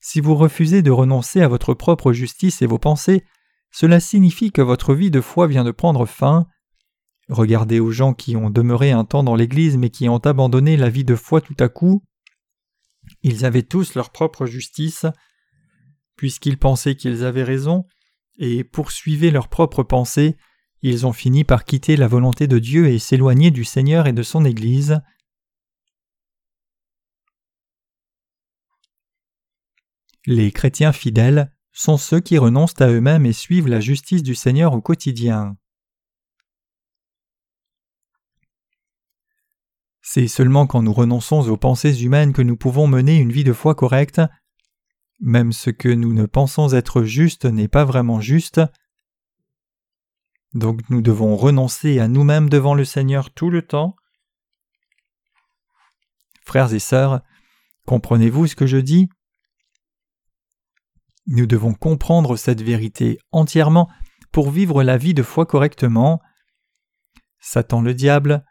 Si 0.00 0.20
vous 0.20 0.34
refusez 0.34 0.82
de 0.82 0.90
renoncer 0.90 1.42
à 1.42 1.48
votre 1.48 1.74
propre 1.74 2.12
justice 2.12 2.62
et 2.62 2.66
vos 2.66 2.78
pensées, 2.78 3.24
cela 3.70 4.00
signifie 4.00 4.50
que 4.50 4.62
votre 4.62 4.94
vie 4.94 5.10
de 5.10 5.20
foi 5.20 5.46
vient 5.46 5.64
de 5.64 5.70
prendre 5.70 6.06
fin. 6.06 6.46
Regardez 7.30 7.78
aux 7.78 7.92
gens 7.92 8.12
qui 8.12 8.36
ont 8.36 8.50
demeuré 8.50 8.90
un 8.90 9.04
temps 9.04 9.22
dans 9.22 9.36
l'Église 9.36 9.76
mais 9.76 9.90
qui 9.90 10.08
ont 10.08 10.18
abandonné 10.18 10.76
la 10.76 10.90
vie 10.90 11.04
de 11.04 11.14
foi 11.14 11.40
tout 11.40 11.54
à 11.60 11.68
coup. 11.68 12.02
Ils 13.22 13.44
avaient 13.44 13.62
tous 13.62 13.94
leur 13.94 14.10
propre 14.10 14.46
justice, 14.46 15.06
puisqu'ils 16.16 16.58
pensaient 16.58 16.96
qu'ils 16.96 17.24
avaient 17.24 17.44
raison, 17.44 17.86
et 18.38 18.64
poursuivaient 18.64 19.30
leurs 19.30 19.48
propres 19.48 19.84
pensées, 19.84 20.36
ils 20.82 21.06
ont 21.06 21.12
fini 21.12 21.44
par 21.44 21.64
quitter 21.64 21.96
la 21.96 22.08
volonté 22.08 22.48
de 22.48 22.58
Dieu 22.58 22.88
et 22.88 22.98
s'éloigner 22.98 23.50
du 23.50 23.64
Seigneur 23.64 24.06
et 24.06 24.12
de 24.12 24.22
son 24.22 24.44
Église. 24.44 25.00
Les 30.26 30.50
chrétiens 30.50 30.92
fidèles 30.92 31.54
sont 31.72 31.96
ceux 31.96 32.20
qui 32.20 32.38
renoncent 32.38 32.80
à 32.80 32.88
eux-mêmes 32.88 33.26
et 33.26 33.32
suivent 33.32 33.68
la 33.68 33.80
justice 33.80 34.22
du 34.22 34.34
Seigneur 34.34 34.72
au 34.72 34.80
quotidien. 34.80 35.56
C'est 40.12 40.26
seulement 40.26 40.66
quand 40.66 40.82
nous 40.82 40.92
renonçons 40.92 41.48
aux 41.48 41.56
pensées 41.56 42.02
humaines 42.02 42.32
que 42.32 42.42
nous 42.42 42.56
pouvons 42.56 42.88
mener 42.88 43.18
une 43.18 43.30
vie 43.30 43.44
de 43.44 43.52
foi 43.52 43.76
correcte. 43.76 44.20
Même 45.20 45.52
ce 45.52 45.70
que 45.70 45.88
nous 45.88 46.12
ne 46.12 46.26
pensons 46.26 46.72
être 46.72 47.04
juste 47.04 47.44
n'est 47.44 47.68
pas 47.68 47.84
vraiment 47.84 48.20
juste. 48.20 48.60
Donc 50.52 50.80
nous 50.90 51.00
devons 51.00 51.36
renoncer 51.36 52.00
à 52.00 52.08
nous-mêmes 52.08 52.48
devant 52.48 52.74
le 52.74 52.84
Seigneur 52.84 53.30
tout 53.30 53.50
le 53.50 53.62
temps. 53.62 53.94
Frères 56.44 56.74
et 56.74 56.80
sœurs, 56.80 57.20
comprenez-vous 57.86 58.48
ce 58.48 58.56
que 58.56 58.66
je 58.66 58.78
dis? 58.78 59.08
Nous 61.28 61.46
devons 61.46 61.72
comprendre 61.72 62.36
cette 62.36 62.62
vérité 62.62 63.20
entièrement 63.30 63.88
pour 64.32 64.50
vivre 64.50 64.82
la 64.82 64.98
vie 64.98 65.14
de 65.14 65.22
foi 65.22 65.46
correctement. 65.46 66.20
Satan 67.38 67.80
le 67.80 67.94
diable 67.94 68.44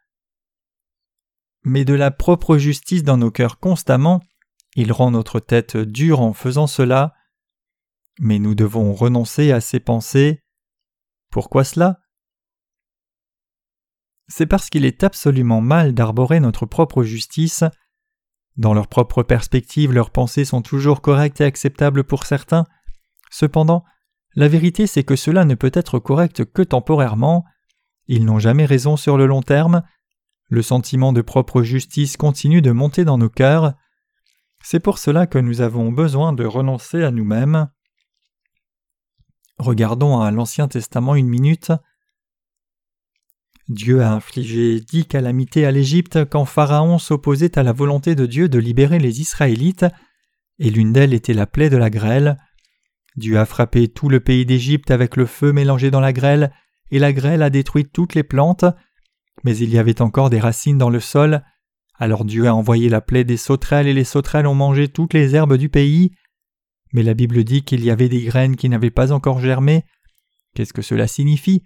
met 1.64 1.86
de 1.86 1.94
la 1.94 2.12
propre 2.12 2.58
justice 2.58 3.04
dans 3.04 3.18
nos 3.18 3.32
cœurs 3.32 3.60
constamment, 3.60 4.22
il 4.76 4.92
rend 4.92 5.12
notre 5.12 5.40
tête 5.40 5.78
dure 5.78 6.22
en 6.22 6.34
faisant 6.34 6.68
cela, 6.68 7.14
mais 8.20 8.40
nous 8.40 8.56
devons 8.56 8.94
renoncer 8.94 9.52
à 9.52 9.62
ces 9.62 9.80
pensées. 9.80 10.44
Pourquoi 11.32 11.64
cela? 11.64 12.00
C'est 14.28 14.46
parce 14.46 14.70
qu'il 14.70 14.86
est 14.86 15.04
absolument 15.04 15.62
mal 15.62 15.94
d'arborer 15.94 16.40
notre 16.40 16.66
propre 16.66 17.04
justice. 17.04 17.64
Dans 18.58 18.74
leur 18.74 18.88
propre 18.88 19.24
perspective, 19.24 19.92
leurs 19.92 20.12
pensées 20.12 20.46
sont 20.46 20.62
toujours 20.62 21.02
correctes 21.02 21.42
et 21.42 21.46
acceptables 21.46 22.04
pour 22.04 22.26
certains. 22.26 22.66
Cependant, 23.32 23.84
la 24.36 24.48
vérité 24.48 24.86
c'est 24.86 25.04
que 25.04 25.16
cela 25.16 25.46
ne 25.46 25.56
peut 25.56 25.72
être 25.74 25.98
correct 25.98 26.46
que 26.46 26.62
temporairement. 26.62 27.46
Ils 28.08 28.26
n'ont 28.26 28.40
jamais 28.40 28.66
raison 28.66 28.98
sur 28.98 29.18
le 29.18 29.26
long 29.26 29.42
terme, 29.42 29.84
le 30.50 30.62
sentiment 30.62 31.14
de 31.14 31.22
propre 31.22 31.62
justice 31.62 32.18
continue 32.18 32.62
de 32.62 32.72
monter 32.72 33.06
dans 33.06 33.18
nos 33.18 33.30
cœurs. 33.30 33.74
C'est 34.62 34.80
pour 34.80 34.98
cela 34.98 35.28
que 35.28 35.38
nous 35.38 35.62
avons 35.62 35.92
besoin 35.92 36.34
de 36.34 36.44
renoncer 36.44 37.04
à 37.04 37.12
nous-mêmes. 37.12 37.70
Regardons 39.58 40.20
à 40.20 40.32
l'Ancien 40.32 40.68
Testament 40.68 41.16
une 41.16 41.30
minute. 41.30 41.72
Dieu 43.68 44.02
a 44.02 44.12
infligé 44.12 44.80
dix 44.80 45.06
calamités 45.06 45.66
à 45.66 45.72
l'Égypte 45.72 46.26
quand 46.26 46.46
Pharaon 46.46 46.98
s'opposait 46.98 47.58
à 47.60 47.64
la 47.64 47.72
volonté 47.72 48.16
de 48.16 48.26
Dieu 48.26 48.50
de 48.50 48.58
libérer 48.58 48.98
les 48.98 49.22
Israélites, 49.22 49.86
et 50.58 50.72
l'une 50.72 50.92
d'elles 50.92 51.14
était 51.14 51.34
la 51.34 51.46
plaie 51.46 51.70
de 51.70 51.78
la 51.78 51.92
grêle. 51.92 52.38
Dieu 53.16 53.38
a 53.38 53.46
frappé 53.46 53.88
tout 53.88 54.10
le 54.10 54.20
pays 54.20 54.46
d'Égypte 54.46 54.90
avec 54.90 55.16
le 55.16 55.28
feu 55.28 55.52
mélangé 55.52 55.92
dans 55.92 56.00
la 56.00 56.14
grêle, 56.14 56.52
et 56.90 56.98
la 56.98 57.14
grêle 57.14 57.44
a 57.44 57.52
détruit 57.52 57.86
toutes 57.86 58.16
les 58.16 58.24
plantes, 58.24 58.66
mais 59.44 59.58
il 59.58 59.70
y 59.70 59.78
avait 59.78 60.02
encore 60.02 60.30
des 60.30 60.40
racines 60.40 60.78
dans 60.78 60.90
le 60.90 61.00
sol. 61.00 61.44
Alors 61.96 62.26
Dieu 62.26 62.48
a 62.48 62.56
envoyé 62.56 62.90
la 62.90 63.02
plaie 63.02 63.24
des 63.24 63.38
sauterelles 63.38 63.88
et 63.88 63.94
les 63.94 64.04
sauterelles 64.04 64.48
ont 64.48 64.56
mangé 64.56 64.88
toutes 64.88 65.14
les 65.14 65.36
herbes 65.36 65.58
du 65.58 65.70
pays. 65.70 66.12
Mais 66.94 67.04
la 67.04 67.14
Bible 67.14 67.44
dit 67.44 67.64
qu'il 67.64 67.84
y 67.84 67.92
avait 67.92 68.10
des 68.10 68.24
graines 68.24 68.56
qui 68.56 68.70
n'avaient 68.70 68.90
pas 68.90 69.12
encore 69.12 69.40
germé. 69.40 69.84
Qu'est-ce 70.56 70.74
que 70.74 70.82
cela 70.82 71.08
signifie? 71.08 71.64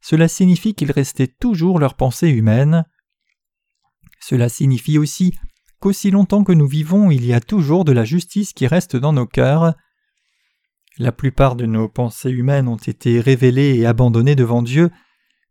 Cela 0.00 0.28
signifie 0.28 0.74
qu'il 0.74 0.92
restait 0.92 1.28
toujours 1.28 1.78
leur 1.78 1.94
pensée 1.94 2.28
humaine. 2.28 2.84
Cela 4.20 4.48
signifie 4.48 4.98
aussi 4.98 5.34
qu'aussi 5.80 6.10
longtemps 6.10 6.44
que 6.44 6.52
nous 6.52 6.66
vivons, 6.66 7.10
il 7.10 7.24
y 7.24 7.32
a 7.32 7.40
toujours 7.40 7.84
de 7.84 7.92
la 7.92 8.04
justice 8.04 8.52
qui 8.52 8.66
reste 8.66 8.96
dans 8.96 9.12
nos 9.12 9.26
cœurs. 9.26 9.74
La 10.98 11.12
plupart 11.12 11.56
de 11.56 11.66
nos 11.66 11.88
pensées 11.88 12.30
humaines 12.30 12.68
ont 12.68 12.76
été 12.76 13.20
révélées 13.20 13.76
et 13.76 13.86
abandonnées 13.86 14.34
devant 14.34 14.62
Dieu, 14.62 14.90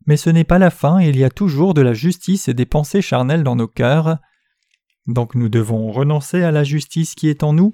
mais 0.05 0.17
ce 0.17 0.29
n'est 0.29 0.43
pas 0.43 0.59
la 0.59 0.69
fin, 0.69 0.99
il 0.99 1.17
y 1.17 1.23
a 1.23 1.29
toujours 1.29 1.73
de 1.73 1.81
la 1.81 1.93
justice 1.93 2.47
et 2.47 2.53
des 2.53 2.65
pensées 2.65 3.01
charnelles 3.01 3.43
dans 3.43 3.55
nos 3.55 3.67
cœurs. 3.67 4.17
Donc 5.07 5.35
nous 5.35 5.49
devons 5.49 5.91
renoncer 5.91 6.43
à 6.43 6.51
la 6.51 6.63
justice 6.63 7.15
qui 7.15 7.27
est 7.27 7.43
en 7.43 7.53
nous. 7.53 7.73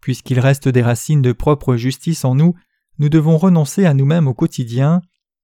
Puisqu'il 0.00 0.40
reste 0.40 0.68
des 0.68 0.82
racines 0.82 1.22
de 1.22 1.32
propre 1.32 1.76
justice 1.76 2.24
en 2.24 2.34
nous, 2.34 2.54
nous 2.98 3.08
devons 3.08 3.36
renoncer 3.36 3.84
à 3.86 3.94
nous-mêmes 3.94 4.28
au 4.28 4.34
quotidien. 4.34 5.02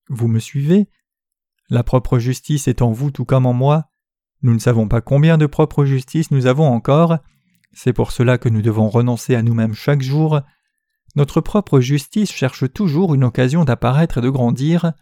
Vous 0.08 0.28
me 0.28 0.38
suivez? 0.38 0.88
La 1.70 1.82
propre 1.82 2.18
justice 2.18 2.68
est 2.68 2.82
en 2.82 2.92
vous 2.92 3.10
tout 3.10 3.24
comme 3.24 3.46
en 3.46 3.52
moi. 3.52 3.90
Nous 4.42 4.52
ne 4.52 4.58
savons 4.58 4.88
pas 4.88 5.00
combien 5.00 5.38
de 5.38 5.46
propre 5.46 5.84
justice 5.84 6.30
nous 6.30 6.46
avons 6.46 6.66
encore. 6.66 7.18
C'est 7.72 7.92
pour 7.92 8.12
cela 8.12 8.38
que 8.38 8.48
nous 8.48 8.62
devons 8.62 8.88
renoncer 8.88 9.34
à 9.34 9.42
nous-mêmes 9.42 9.74
chaque 9.74 10.02
jour. 10.02 10.40
Notre 11.16 11.40
propre 11.40 11.80
justice 11.80 12.32
cherche 12.32 12.70
toujours 12.72 13.14
une 13.14 13.24
occasion 13.24 13.64
d'apparaître 13.64 14.18
et 14.18 14.20
de 14.20 14.30
grandir. 14.30 14.92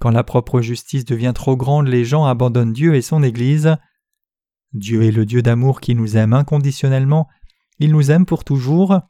Quand 0.00 0.10
la 0.10 0.24
propre 0.24 0.60
justice 0.60 1.04
devient 1.04 1.32
trop 1.34 1.56
grande, 1.56 1.88
les 1.88 2.04
gens 2.04 2.24
abandonnent 2.24 2.72
Dieu 2.72 2.94
et 2.94 3.02
son 3.02 3.22
Église. 3.22 3.76
Dieu 4.72 5.04
est 5.04 5.12
le 5.12 5.24
Dieu 5.24 5.40
d'amour 5.40 5.80
qui 5.80 5.94
nous 5.94 6.16
aime 6.16 6.32
inconditionnellement, 6.32 7.28
il 7.78 7.90
nous 7.90 8.10
aime 8.10 8.26
pour 8.26 8.44
toujours. 8.44 9.00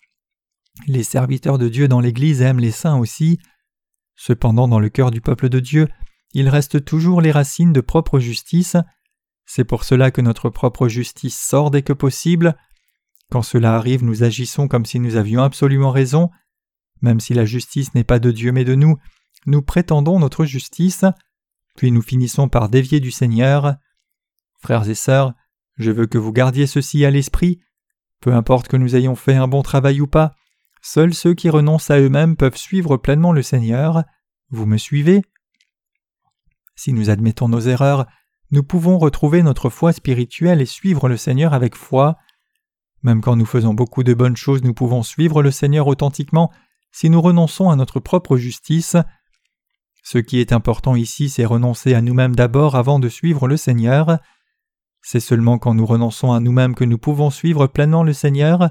Les 0.86 1.04
serviteurs 1.04 1.58
de 1.58 1.68
Dieu 1.68 1.88
dans 1.88 2.00
l'Église 2.00 2.42
aiment 2.42 2.60
les 2.60 2.70
saints 2.70 2.98
aussi. 2.98 3.38
Cependant, 4.16 4.68
dans 4.68 4.78
le 4.78 4.88
cœur 4.88 5.10
du 5.10 5.20
peuple 5.20 5.48
de 5.48 5.60
Dieu, 5.60 5.88
il 6.32 6.48
reste 6.48 6.84
toujours 6.84 7.20
les 7.20 7.30
racines 7.30 7.72
de 7.72 7.80
propre 7.80 8.18
justice. 8.18 8.76
C'est 9.46 9.64
pour 9.64 9.84
cela 9.84 10.10
que 10.10 10.20
notre 10.20 10.50
propre 10.50 10.88
justice 10.88 11.38
sort 11.38 11.70
dès 11.70 11.82
que 11.82 11.92
possible. 11.92 12.56
Quand 13.30 13.42
cela 13.42 13.74
arrive, 13.74 14.04
nous 14.04 14.22
agissons 14.22 14.68
comme 14.68 14.86
si 14.86 14.98
nous 14.98 15.16
avions 15.16 15.42
absolument 15.42 15.90
raison. 15.90 16.30
Même 17.02 17.20
si 17.20 17.34
la 17.34 17.44
justice 17.44 17.94
n'est 17.94 18.04
pas 18.04 18.18
de 18.18 18.30
Dieu 18.30 18.52
mais 18.52 18.64
de 18.64 18.74
nous, 18.74 18.96
nous 19.46 19.62
prétendons 19.62 20.18
notre 20.18 20.44
justice, 20.44 21.04
puis 21.76 21.90
nous 21.90 22.02
finissons 22.02 22.48
par 22.48 22.68
dévier 22.68 23.00
du 23.00 23.10
Seigneur. 23.10 23.76
Frères 24.60 24.88
et 24.88 24.94
sœurs, 24.94 25.34
je 25.76 25.90
veux 25.90 26.06
que 26.06 26.18
vous 26.18 26.32
gardiez 26.32 26.66
ceci 26.66 27.04
à 27.04 27.10
l'esprit. 27.10 27.60
Peu 28.20 28.32
importe 28.32 28.68
que 28.68 28.76
nous 28.76 28.96
ayons 28.96 29.16
fait 29.16 29.34
un 29.34 29.48
bon 29.48 29.62
travail 29.62 30.00
ou 30.00 30.06
pas, 30.06 30.34
seuls 30.82 31.14
ceux 31.14 31.34
qui 31.34 31.50
renoncent 31.50 31.90
à 31.90 31.98
eux-mêmes 31.98 32.36
peuvent 32.36 32.56
suivre 32.56 32.96
pleinement 32.96 33.32
le 33.32 33.42
Seigneur. 33.42 34.04
Vous 34.50 34.66
me 34.66 34.76
suivez? 34.76 35.22
Si 36.76 36.92
nous 36.92 37.10
admettons 37.10 37.48
nos 37.48 37.60
erreurs, 37.60 38.06
nous 38.50 38.62
pouvons 38.62 38.98
retrouver 38.98 39.42
notre 39.42 39.68
foi 39.68 39.92
spirituelle 39.92 40.60
et 40.60 40.66
suivre 40.66 41.08
le 41.08 41.16
Seigneur 41.16 41.54
avec 41.54 41.74
foi. 41.74 42.18
Même 43.02 43.20
quand 43.20 43.36
nous 43.36 43.46
faisons 43.46 43.74
beaucoup 43.74 44.02
de 44.02 44.14
bonnes 44.14 44.36
choses, 44.36 44.62
nous 44.62 44.74
pouvons 44.74 45.02
suivre 45.02 45.42
le 45.42 45.50
Seigneur 45.50 45.86
authentiquement 45.86 46.52
si 46.92 47.10
nous 47.10 47.20
renonçons 47.20 47.68
à 47.68 47.76
notre 47.76 48.00
propre 48.00 48.36
justice. 48.36 48.96
Ce 50.04 50.18
qui 50.18 50.38
est 50.38 50.52
important 50.52 50.96
ici, 50.96 51.30
c'est 51.30 51.46
renoncer 51.46 51.94
à 51.94 52.02
nous-mêmes 52.02 52.36
d'abord 52.36 52.76
avant 52.76 52.98
de 52.98 53.08
suivre 53.08 53.48
le 53.48 53.56
Seigneur. 53.56 54.18
C'est 55.00 55.18
seulement 55.18 55.58
quand 55.58 55.72
nous 55.72 55.86
renonçons 55.86 56.32
à 56.32 56.40
nous-mêmes 56.40 56.74
que 56.74 56.84
nous 56.84 56.98
pouvons 56.98 57.30
suivre 57.30 57.66
pleinement 57.66 58.02
le 58.02 58.12
Seigneur. 58.12 58.70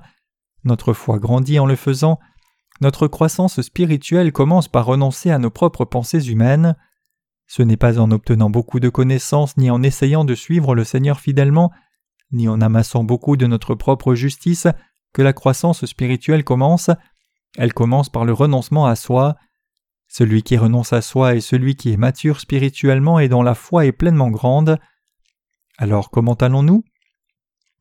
Notre 0.63 0.94
foi 0.94 1.18
grandit 1.18 1.58
en 1.58 1.66
le 1.66 1.75
faisant. 1.75 2.20
Notre 2.82 3.08
croissance 3.08 3.60
spirituelle 3.62 4.32
commence 4.32 4.68
par 4.68 4.86
renoncer 4.86 5.32
à 5.32 5.40
nos 5.40 5.50
propres 5.50 5.86
pensées 5.86 6.30
humaines. 6.30 6.75
Ce 7.48 7.63
n'est 7.63 7.78
pas 7.78 8.00
en 8.00 8.12
obtenant 8.12 8.52
beaucoup 8.52 8.80
de 8.80 8.90
connaissances 8.90 9.58
ni 9.58 9.72
en 9.72 9.82
essayant 9.82 10.25
de 10.25 10.36
suivre 10.36 10.75
le 10.75 10.84
Seigneur 10.84 11.20
fidèlement, 11.20 11.72
ni 12.32 12.48
en 12.48 12.62
amassant 12.62 13.04
beaucoup 13.04 13.38
de 13.38 13.48
notre 13.48 13.74
propre 13.74 14.13
justice 14.13 14.68
que 15.13 15.24
la 15.24 15.34
croissance 15.34 15.84
spirituelle 15.86 16.44
commence. 16.44 16.92
Elle 17.58 17.74
commence 17.74 18.10
par 18.10 18.24
le 18.24 18.34
renoncement 18.34 18.86
à 18.86 18.96
soi. 18.96 19.36
Celui 20.15 20.43
qui 20.43 20.58
renonce 20.58 20.93
à 20.93 21.01
soi 21.01 21.34
est 21.34 21.41
celui 21.41 21.75
qui 21.75 21.91
est 21.91 21.98
mature 21.98 22.39
spirituellement 22.39 23.17
et 23.17 23.29
dont 23.29 23.41
la 23.41 23.55
foi 23.55 23.88
est 23.88 23.91
pleinement 23.91 24.29
grande. 24.29 24.77
Alors 25.79 26.12
comment 26.12 26.36
allons-nous? 26.36 26.84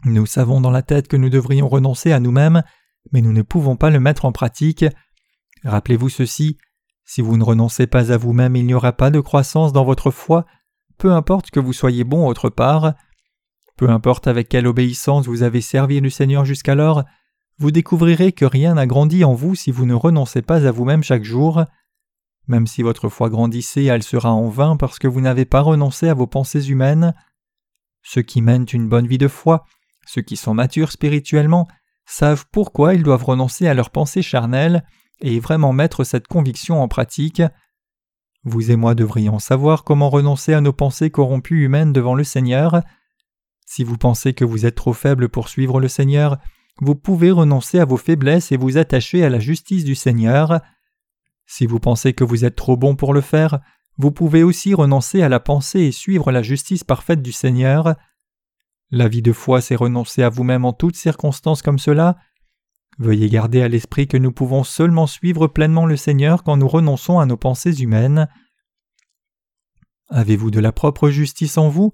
Nous 0.06 0.24
savons 0.24 0.62
dans 0.62 0.70
la 0.70 0.80
tête 0.80 1.08
que 1.08 1.18
nous 1.18 1.28
devrions 1.28 1.68
renoncer 1.68 2.10
à 2.10 2.20
nous-mêmes, 2.20 2.62
mais 3.12 3.20
nous 3.20 3.34
ne 3.34 3.42
pouvons 3.42 3.76
pas 3.76 3.90
le 3.90 4.00
mettre 4.00 4.24
en 4.24 4.32
pratique. 4.32 4.86
Rappelez-vous 5.62 6.08
ceci, 6.08 6.56
si 7.04 7.20
vous 7.20 7.36
ne 7.36 7.44
renoncez 7.44 7.86
pas 7.86 8.12
à 8.12 8.16
vous-même, 8.16 8.56
il 8.56 8.64
n'y 8.64 8.72
aura 8.72 8.94
pas 8.94 9.10
de 9.10 9.20
croissance 9.20 9.74
dans 9.74 9.84
votre 9.84 10.10
foi, 10.10 10.46
peu 10.96 11.12
importe 11.12 11.50
que 11.50 11.60
vous 11.60 11.74
soyez 11.74 12.02
bon 12.02 12.26
autre 12.26 12.48
part. 12.48 12.94
Peu 13.76 13.90
importe 13.90 14.26
avec 14.26 14.48
quelle 14.48 14.66
obéissance 14.66 15.26
vous 15.26 15.42
avez 15.42 15.60
servi 15.60 16.00
le 16.00 16.08
Seigneur 16.08 16.46
jusqu'alors, 16.46 17.04
vous 17.58 17.72
découvrirez 17.72 18.32
que 18.32 18.46
rien 18.46 18.76
n'a 18.76 18.86
grandi 18.86 19.22
en 19.22 19.34
vous 19.34 19.54
si 19.54 19.70
vous 19.70 19.84
ne 19.84 19.92
renoncez 19.92 20.40
pas 20.40 20.66
à 20.66 20.70
vous-même 20.70 21.04
chaque 21.04 21.24
jour. 21.24 21.66
Même 22.48 22.66
si 22.66 22.82
votre 22.82 23.08
foi 23.08 23.30
grandissait, 23.30 23.84
elle 23.84 24.02
sera 24.02 24.32
en 24.32 24.48
vain 24.48 24.76
parce 24.76 24.98
que 24.98 25.08
vous 25.08 25.20
n'avez 25.20 25.44
pas 25.44 25.60
renoncé 25.60 26.08
à 26.08 26.14
vos 26.14 26.26
pensées 26.26 26.70
humaines. 26.70 27.14
Ceux 28.02 28.22
qui 28.22 28.42
mènent 28.42 28.66
une 28.72 28.88
bonne 28.88 29.06
vie 29.06 29.18
de 29.18 29.28
foi, 29.28 29.64
ceux 30.06 30.22
qui 30.22 30.36
sont 30.36 30.54
matures 30.54 30.90
spirituellement, 30.90 31.68
savent 32.04 32.46
pourquoi 32.50 32.94
ils 32.94 33.02
doivent 33.02 33.24
renoncer 33.24 33.68
à 33.68 33.74
leurs 33.74 33.90
pensées 33.90 34.22
charnelles 34.22 34.84
et 35.20 35.38
vraiment 35.38 35.72
mettre 35.72 36.04
cette 36.04 36.26
conviction 36.26 36.82
en 36.82 36.88
pratique. 36.88 37.42
Vous 38.44 38.72
et 38.72 38.76
moi 38.76 38.96
devrions 38.96 39.38
savoir 39.38 39.84
comment 39.84 40.10
renoncer 40.10 40.52
à 40.52 40.60
nos 40.60 40.72
pensées 40.72 41.10
corrompues 41.10 41.64
humaines 41.64 41.92
devant 41.92 42.14
le 42.14 42.24
Seigneur. 42.24 42.82
Si 43.66 43.84
vous 43.84 43.96
pensez 43.96 44.34
que 44.34 44.44
vous 44.44 44.66
êtes 44.66 44.74
trop 44.74 44.92
faible 44.92 45.28
pour 45.28 45.48
suivre 45.48 45.80
le 45.80 45.86
Seigneur, 45.86 46.38
vous 46.80 46.96
pouvez 46.96 47.30
renoncer 47.30 47.78
à 47.78 47.84
vos 47.84 47.96
faiblesses 47.96 48.50
et 48.50 48.56
vous 48.56 48.78
attacher 48.78 49.24
à 49.24 49.28
la 49.28 49.38
justice 49.38 49.84
du 49.84 49.94
Seigneur. 49.94 50.60
Si 51.54 51.66
vous 51.66 51.80
pensez 51.80 52.14
que 52.14 52.24
vous 52.24 52.46
êtes 52.46 52.56
trop 52.56 52.78
bon 52.78 52.96
pour 52.96 53.12
le 53.12 53.20
faire, 53.20 53.60
vous 53.98 54.10
pouvez 54.10 54.42
aussi 54.42 54.72
renoncer 54.72 55.20
à 55.20 55.28
la 55.28 55.38
pensée 55.38 55.80
et 55.80 55.92
suivre 55.92 56.32
la 56.32 56.42
justice 56.42 56.82
parfaite 56.82 57.20
du 57.20 57.30
Seigneur. 57.30 57.94
La 58.90 59.06
vie 59.06 59.20
de 59.20 59.34
foi, 59.34 59.60
c'est 59.60 59.76
renoncer 59.76 60.22
à 60.22 60.30
vous-même 60.30 60.64
en 60.64 60.72
toutes 60.72 60.96
circonstances 60.96 61.60
comme 61.60 61.78
cela. 61.78 62.16
Veuillez 62.98 63.28
garder 63.28 63.60
à 63.60 63.68
l'esprit 63.68 64.08
que 64.08 64.16
nous 64.16 64.32
pouvons 64.32 64.64
seulement 64.64 65.06
suivre 65.06 65.46
pleinement 65.46 65.84
le 65.84 65.98
Seigneur 65.98 66.42
quand 66.42 66.56
nous 66.56 66.68
renonçons 66.68 67.18
à 67.18 67.26
nos 67.26 67.36
pensées 67.36 67.82
humaines. 67.82 68.30
Avez-vous 70.08 70.50
de 70.50 70.60
la 70.60 70.72
propre 70.72 71.10
justice 71.10 71.58
en 71.58 71.68
vous? 71.68 71.92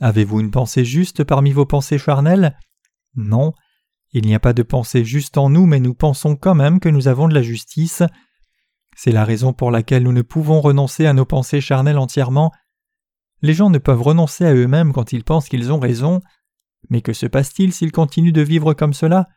Avez-vous 0.00 0.40
une 0.40 0.50
pensée 0.50 0.84
juste 0.84 1.24
parmi 1.24 1.52
vos 1.52 1.64
pensées 1.64 1.96
charnelles? 1.96 2.58
Non. 3.14 3.54
Il 4.12 4.26
n'y 4.26 4.34
a 4.34 4.40
pas 4.40 4.52
de 4.52 4.62
pensée 4.62 5.06
juste 5.06 5.38
en 5.38 5.48
nous, 5.48 5.64
mais 5.64 5.80
nous 5.80 5.94
pensons 5.94 6.36
quand 6.36 6.54
même 6.54 6.80
que 6.80 6.90
nous 6.90 7.08
avons 7.08 7.28
de 7.28 7.34
la 7.34 7.40
justice. 7.40 8.02
C'est 8.96 9.12
la 9.12 9.24
raison 9.24 9.52
pour 9.52 9.70
laquelle 9.70 10.04
nous 10.04 10.12
ne 10.12 10.22
pouvons 10.22 10.60
renoncer 10.60 11.06
à 11.06 11.12
nos 11.12 11.24
pensées 11.24 11.60
charnelles 11.60 11.98
entièrement, 11.98 12.52
les 13.44 13.52
gens 13.52 13.68
ne 13.68 13.76
peuvent 13.76 14.00
renoncer 14.00 14.46
à 14.46 14.54
eux-mêmes 14.54 14.94
quand 14.94 15.12
ils 15.12 15.22
pensent 15.22 15.50
qu'ils 15.50 15.70
ont 15.70 15.78
raison. 15.78 16.22
Mais 16.88 17.02
que 17.02 17.12
se 17.12 17.26
passe-t-il 17.26 17.74
s'ils 17.74 17.92
continuent 17.92 18.32
de 18.32 18.40
vivre 18.40 18.72
comme 18.72 18.94
cela? 18.94 19.28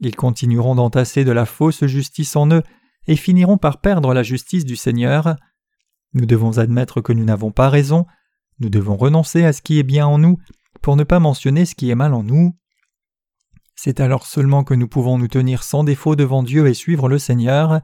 Ils 0.00 0.16
continueront 0.16 0.74
d'entasser 0.74 1.24
de 1.24 1.32
la 1.32 1.46
fausse 1.46 1.86
justice 1.86 2.36
en 2.36 2.50
eux 2.50 2.62
et 3.06 3.16
finiront 3.16 3.56
par 3.56 3.80
perdre 3.80 4.12
la 4.12 4.22
justice 4.22 4.66
du 4.66 4.76
Seigneur. 4.76 5.36
Nous 6.12 6.26
devons 6.26 6.58
admettre 6.58 7.00
que 7.00 7.14
nous 7.14 7.24
n'avons 7.24 7.52
pas 7.52 7.70
raison, 7.70 8.04
nous 8.58 8.68
devons 8.68 8.98
renoncer 8.98 9.44
à 9.46 9.54
ce 9.54 9.62
qui 9.62 9.78
est 9.78 9.82
bien 9.82 10.06
en 10.06 10.18
nous 10.18 10.36
pour 10.82 10.96
ne 10.96 11.04
pas 11.04 11.18
mentionner 11.18 11.64
ce 11.64 11.74
qui 11.74 11.88
est 11.88 11.94
mal 11.94 12.12
en 12.12 12.22
nous. 12.22 12.54
C'est 13.76 14.00
alors 14.00 14.26
seulement 14.26 14.62
que 14.62 14.74
nous 14.74 14.88
pouvons 14.88 15.16
nous 15.16 15.28
tenir 15.28 15.62
sans 15.62 15.84
défaut 15.84 16.16
devant 16.16 16.42
Dieu 16.42 16.66
et 16.66 16.74
suivre 16.74 17.08
le 17.08 17.18
Seigneur. 17.18 17.80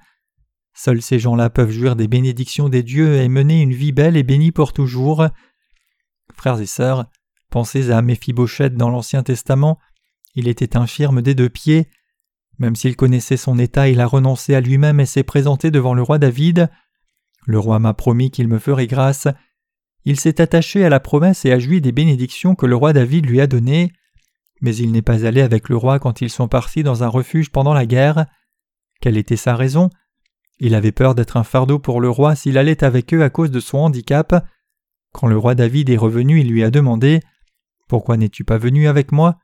Seuls 0.80 1.02
ces 1.02 1.18
gens-là 1.18 1.50
peuvent 1.50 1.72
jouir 1.72 1.96
des 1.96 2.06
bénédictions 2.06 2.68
des 2.68 2.84
dieux 2.84 3.16
et 3.16 3.28
mener 3.28 3.62
une 3.62 3.72
vie 3.72 3.90
belle 3.90 4.16
et 4.16 4.22
bénie 4.22 4.52
pour 4.52 4.72
toujours. 4.72 5.26
Frères 6.36 6.60
et 6.60 6.66
sœurs, 6.66 7.06
pensez 7.50 7.90
à 7.90 8.00
Méphibosheth 8.00 8.76
dans 8.76 8.88
l'Ancien 8.88 9.24
Testament. 9.24 9.80
Il 10.36 10.46
était 10.46 10.76
infirme 10.76 11.20
des 11.20 11.34
deux 11.34 11.48
pieds. 11.48 11.88
Même 12.60 12.76
s'il 12.76 12.94
connaissait 12.94 13.36
son 13.36 13.58
état, 13.58 13.88
il 13.88 14.00
a 14.00 14.06
renoncé 14.06 14.54
à 14.54 14.60
lui-même 14.60 15.00
et 15.00 15.06
s'est 15.06 15.24
présenté 15.24 15.72
devant 15.72 15.94
le 15.94 16.02
roi 16.02 16.18
David. 16.18 16.70
Le 17.44 17.58
roi 17.58 17.80
m'a 17.80 17.92
promis 17.92 18.30
qu'il 18.30 18.46
me 18.46 18.60
ferait 18.60 18.86
grâce. 18.86 19.26
Il 20.04 20.20
s'est 20.20 20.40
attaché 20.40 20.84
à 20.84 20.90
la 20.90 21.00
promesse 21.00 21.44
et 21.44 21.50
a 21.50 21.58
joui 21.58 21.80
des 21.80 21.90
bénédictions 21.90 22.54
que 22.54 22.66
le 22.66 22.76
roi 22.76 22.92
David 22.92 23.26
lui 23.26 23.40
a 23.40 23.48
données. 23.48 23.92
Mais 24.60 24.76
il 24.76 24.92
n'est 24.92 25.02
pas 25.02 25.26
allé 25.26 25.40
avec 25.40 25.70
le 25.70 25.76
roi 25.76 25.98
quand 25.98 26.20
ils 26.20 26.30
sont 26.30 26.46
partis 26.46 26.84
dans 26.84 27.02
un 27.02 27.08
refuge 27.08 27.50
pendant 27.50 27.74
la 27.74 27.84
guerre. 27.84 28.26
Quelle 29.00 29.16
était 29.16 29.34
sa 29.34 29.56
raison? 29.56 29.90
Il 30.60 30.74
avait 30.74 30.92
peur 30.92 31.14
d'être 31.14 31.36
un 31.36 31.44
fardeau 31.44 31.78
pour 31.78 32.00
le 32.00 32.10
roi 32.10 32.34
s'il 32.34 32.58
allait 32.58 32.82
avec 32.84 33.14
eux 33.14 33.22
à 33.22 33.30
cause 33.30 33.50
de 33.50 33.60
son 33.60 33.78
handicap. 33.78 34.46
Quand 35.12 35.26
le 35.26 35.38
roi 35.38 35.54
David 35.54 35.90
est 35.90 35.96
revenu, 35.96 36.40
il 36.40 36.48
lui 36.48 36.64
a 36.64 36.70
demandé 36.70 37.20
Pourquoi 37.88 38.16
n'es-tu 38.16 38.44
pas 38.44 38.58
venu 38.58 38.88
avec 38.88 39.12
moi? 39.12 39.38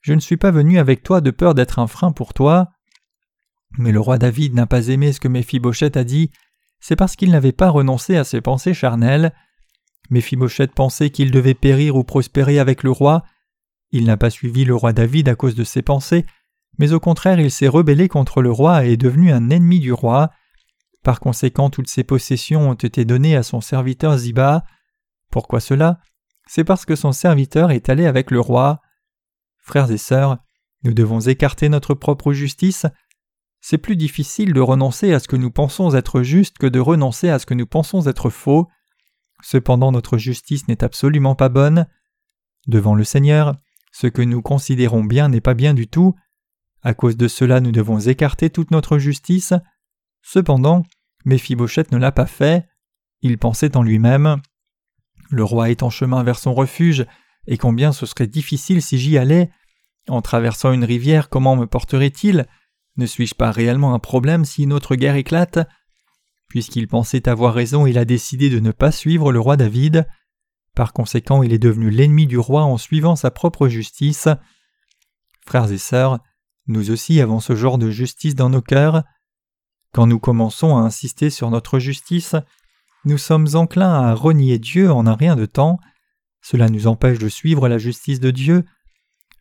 Je 0.00 0.14
ne 0.14 0.20
suis 0.20 0.36
pas 0.36 0.50
venu 0.50 0.78
avec 0.78 1.02
toi 1.02 1.20
de 1.20 1.30
peur 1.30 1.54
d'être 1.54 1.78
un 1.78 1.86
frein 1.86 2.12
pour 2.12 2.34
toi. 2.34 2.70
Mais 3.78 3.92
le 3.92 4.00
roi 4.00 4.18
David 4.18 4.54
n'a 4.54 4.66
pas 4.66 4.88
aimé 4.88 5.12
ce 5.12 5.20
que 5.20 5.28
Méphibosheth 5.28 5.96
a 5.96 6.04
dit, 6.04 6.30
c'est 6.80 6.96
parce 6.96 7.16
qu'il 7.16 7.30
n'avait 7.30 7.52
pas 7.52 7.70
renoncé 7.70 8.16
à 8.16 8.24
ses 8.24 8.40
pensées 8.40 8.74
charnelles. 8.74 9.32
Méphibosheth 10.10 10.72
pensait 10.72 11.10
qu'il 11.10 11.30
devait 11.30 11.54
périr 11.54 11.96
ou 11.96 12.04
prospérer 12.04 12.58
avec 12.58 12.82
le 12.82 12.90
roi. 12.90 13.24
Il 13.90 14.04
n'a 14.04 14.16
pas 14.16 14.30
suivi 14.30 14.64
le 14.64 14.74
roi 14.74 14.92
David 14.92 15.28
à 15.28 15.34
cause 15.34 15.54
de 15.54 15.64
ses 15.64 15.82
pensées, 15.82 16.24
mais 16.78 16.92
au 16.92 17.00
contraire 17.00 17.40
il 17.40 17.50
s'est 17.50 17.68
rebellé 17.68 18.08
contre 18.08 18.42
le 18.42 18.50
roi 18.50 18.86
et 18.86 18.92
est 18.92 18.96
devenu 18.96 19.32
un 19.32 19.50
ennemi 19.50 19.80
du 19.80 19.92
roi. 19.92 20.30
Par 21.08 21.20
conséquent, 21.20 21.70
toutes 21.70 21.88
ses 21.88 22.04
possessions 22.04 22.68
ont 22.68 22.74
été 22.74 23.06
données 23.06 23.34
à 23.34 23.42
son 23.42 23.62
serviteur 23.62 24.18
Ziba. 24.18 24.66
Pourquoi 25.30 25.58
cela? 25.58 26.00
C'est 26.46 26.64
parce 26.64 26.84
que 26.84 26.96
son 26.96 27.12
serviteur 27.12 27.70
est 27.70 27.88
allé 27.88 28.04
avec 28.04 28.30
le 28.30 28.40
roi. 28.40 28.82
Frères 29.56 29.90
et 29.90 29.96
sœurs, 29.96 30.36
nous 30.84 30.92
devons 30.92 31.20
écarter 31.20 31.70
notre 31.70 31.94
propre 31.94 32.34
justice. 32.34 32.84
C'est 33.62 33.78
plus 33.78 33.96
difficile 33.96 34.52
de 34.52 34.60
renoncer 34.60 35.14
à 35.14 35.18
ce 35.18 35.28
que 35.28 35.36
nous 35.36 35.50
pensons 35.50 35.94
être 35.94 36.20
juste 36.20 36.58
que 36.58 36.66
de 36.66 36.78
renoncer 36.78 37.30
à 37.30 37.38
ce 37.38 37.46
que 37.46 37.54
nous 37.54 37.66
pensons 37.66 38.06
être 38.06 38.28
faux. 38.28 38.68
Cependant 39.42 39.92
notre 39.92 40.18
justice 40.18 40.68
n'est 40.68 40.84
absolument 40.84 41.34
pas 41.34 41.48
bonne. 41.48 41.86
Devant 42.66 42.94
le 42.94 43.04
Seigneur, 43.04 43.56
ce 43.92 44.08
que 44.08 44.20
nous 44.20 44.42
considérons 44.42 45.04
bien 45.04 45.30
n'est 45.30 45.40
pas 45.40 45.54
bien 45.54 45.72
du 45.72 45.88
tout. 45.88 46.14
À 46.82 46.92
cause 46.92 47.16
de 47.16 47.28
cela 47.28 47.60
nous 47.60 47.72
devons 47.72 47.98
écarter 47.98 48.50
toute 48.50 48.72
notre 48.72 48.98
justice. 48.98 49.54
Cependant, 50.20 50.82
Méphibosheth 51.24 51.92
ne 51.92 51.98
l'a 51.98 52.12
pas 52.12 52.26
fait. 52.26 52.66
Il 53.22 53.38
pensait 53.38 53.76
en 53.76 53.82
lui-même 53.82 54.40
Le 55.30 55.44
roi 55.44 55.70
est 55.70 55.82
en 55.82 55.90
chemin 55.90 56.22
vers 56.22 56.38
son 56.38 56.54
refuge, 56.54 57.06
et 57.46 57.56
combien 57.56 57.92
ce 57.92 58.06
serait 58.06 58.26
difficile 58.26 58.82
si 58.82 58.98
j'y 58.98 59.18
allais. 59.18 59.50
En 60.08 60.22
traversant 60.22 60.72
une 60.72 60.84
rivière, 60.84 61.28
comment 61.28 61.56
me 61.56 61.66
porterait-il? 61.66 62.46
Ne 62.96 63.06
suis-je 63.06 63.34
pas 63.34 63.50
réellement 63.50 63.94
un 63.94 63.98
problème 63.98 64.44
si 64.44 64.62
une 64.62 64.72
autre 64.72 64.96
guerre 64.96 65.16
éclate? 65.16 65.58
Puisqu'il 66.48 66.88
pensait 66.88 67.28
avoir 67.28 67.54
raison, 67.54 67.86
il 67.86 67.98
a 67.98 68.04
décidé 68.04 68.48
de 68.48 68.58
ne 68.58 68.70
pas 68.70 68.90
suivre 68.90 69.32
le 69.32 69.40
roi 69.40 69.56
David. 69.56 70.06
Par 70.74 70.92
conséquent, 70.92 71.42
il 71.42 71.52
est 71.52 71.58
devenu 71.58 71.90
l'ennemi 71.90 72.26
du 72.26 72.38
roi 72.38 72.62
en 72.62 72.78
suivant 72.78 73.16
sa 73.16 73.30
propre 73.30 73.68
justice. 73.68 74.28
Frères 75.44 75.70
et 75.70 75.78
sœurs, 75.78 76.20
nous 76.66 76.90
aussi 76.90 77.20
avons 77.20 77.40
ce 77.40 77.54
genre 77.54 77.78
de 77.78 77.90
justice 77.90 78.34
dans 78.34 78.50
nos 78.50 78.62
cœurs. 78.62 79.02
Quand 79.92 80.06
nous 80.06 80.18
commençons 80.18 80.76
à 80.76 80.80
insister 80.80 81.30
sur 81.30 81.50
notre 81.50 81.78
justice, 81.78 82.36
nous 83.04 83.18
sommes 83.18 83.48
enclins 83.54 83.92
à 83.92 84.14
renier 84.14 84.58
Dieu 84.58 84.92
en 84.92 85.06
un 85.06 85.14
rien 85.14 85.36
de 85.36 85.46
temps. 85.46 85.78
Cela 86.42 86.68
nous 86.68 86.86
empêche 86.86 87.18
de 87.18 87.28
suivre 87.28 87.68
la 87.68 87.78
justice 87.78 88.20
de 88.20 88.30
Dieu. 88.30 88.64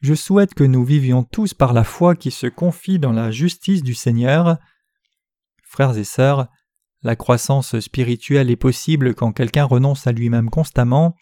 Je 0.02 0.14
souhaite 0.14 0.54
que 0.54 0.64
nous 0.64 0.86
vivions 0.86 1.24
tous 1.24 1.54
par 1.54 1.74
la 1.74 1.84
foi 1.84 2.16
qui 2.16 2.32
se 2.32 2.48
confie 2.48 3.00
dans 3.00 3.12
la 3.12 3.32
justice 3.32 3.84
du 3.84 3.94
Seigneur. 3.94 4.58
Frères 5.64 5.98
et 5.98 6.04
sœurs, 6.04 6.48
la 7.02 7.16
croissance 7.16 7.80
spirituelle 7.80 8.50
est 8.50 8.56
possible 8.56 9.16
quand 9.16 9.32
quelqu'un 9.32 9.66
renonce 9.66 10.08
à 10.08 10.12
lui-même 10.12 10.50
constamment. 10.50 11.16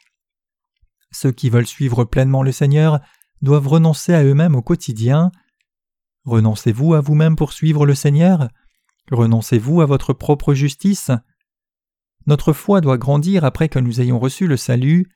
Ceux 1.11 1.31
qui 1.31 1.49
veulent 1.49 1.67
suivre 1.67 2.03
pleinement 2.03 2.43
le 2.43 2.51
Seigneur 2.51 2.99
doivent 3.41 3.67
renoncer 3.67 4.13
à 4.13 4.23
eux-mêmes 4.23 4.55
au 4.55 4.61
quotidien. 4.61 5.31
Renoncez-vous 6.25 6.93
à 6.93 7.01
vous-même 7.01 7.35
pour 7.35 7.53
suivre 7.53 7.85
le 7.85 7.95
Seigneur? 7.95 8.49
Renoncez-vous 9.12 9.82
à 9.82 9.86
votre 9.86 10.13
propre 10.13 10.54
justice 10.54 11.12
Notre 12.26 12.54
foi 12.54 12.82
doit 12.82 12.98
grandir 12.98 13.46
après 13.46 13.70
que 13.70 13.80
nous 13.80 14.02
ayons 14.02 14.20
reçu 14.20 14.48
le 14.48 14.58
salut. 14.58 15.12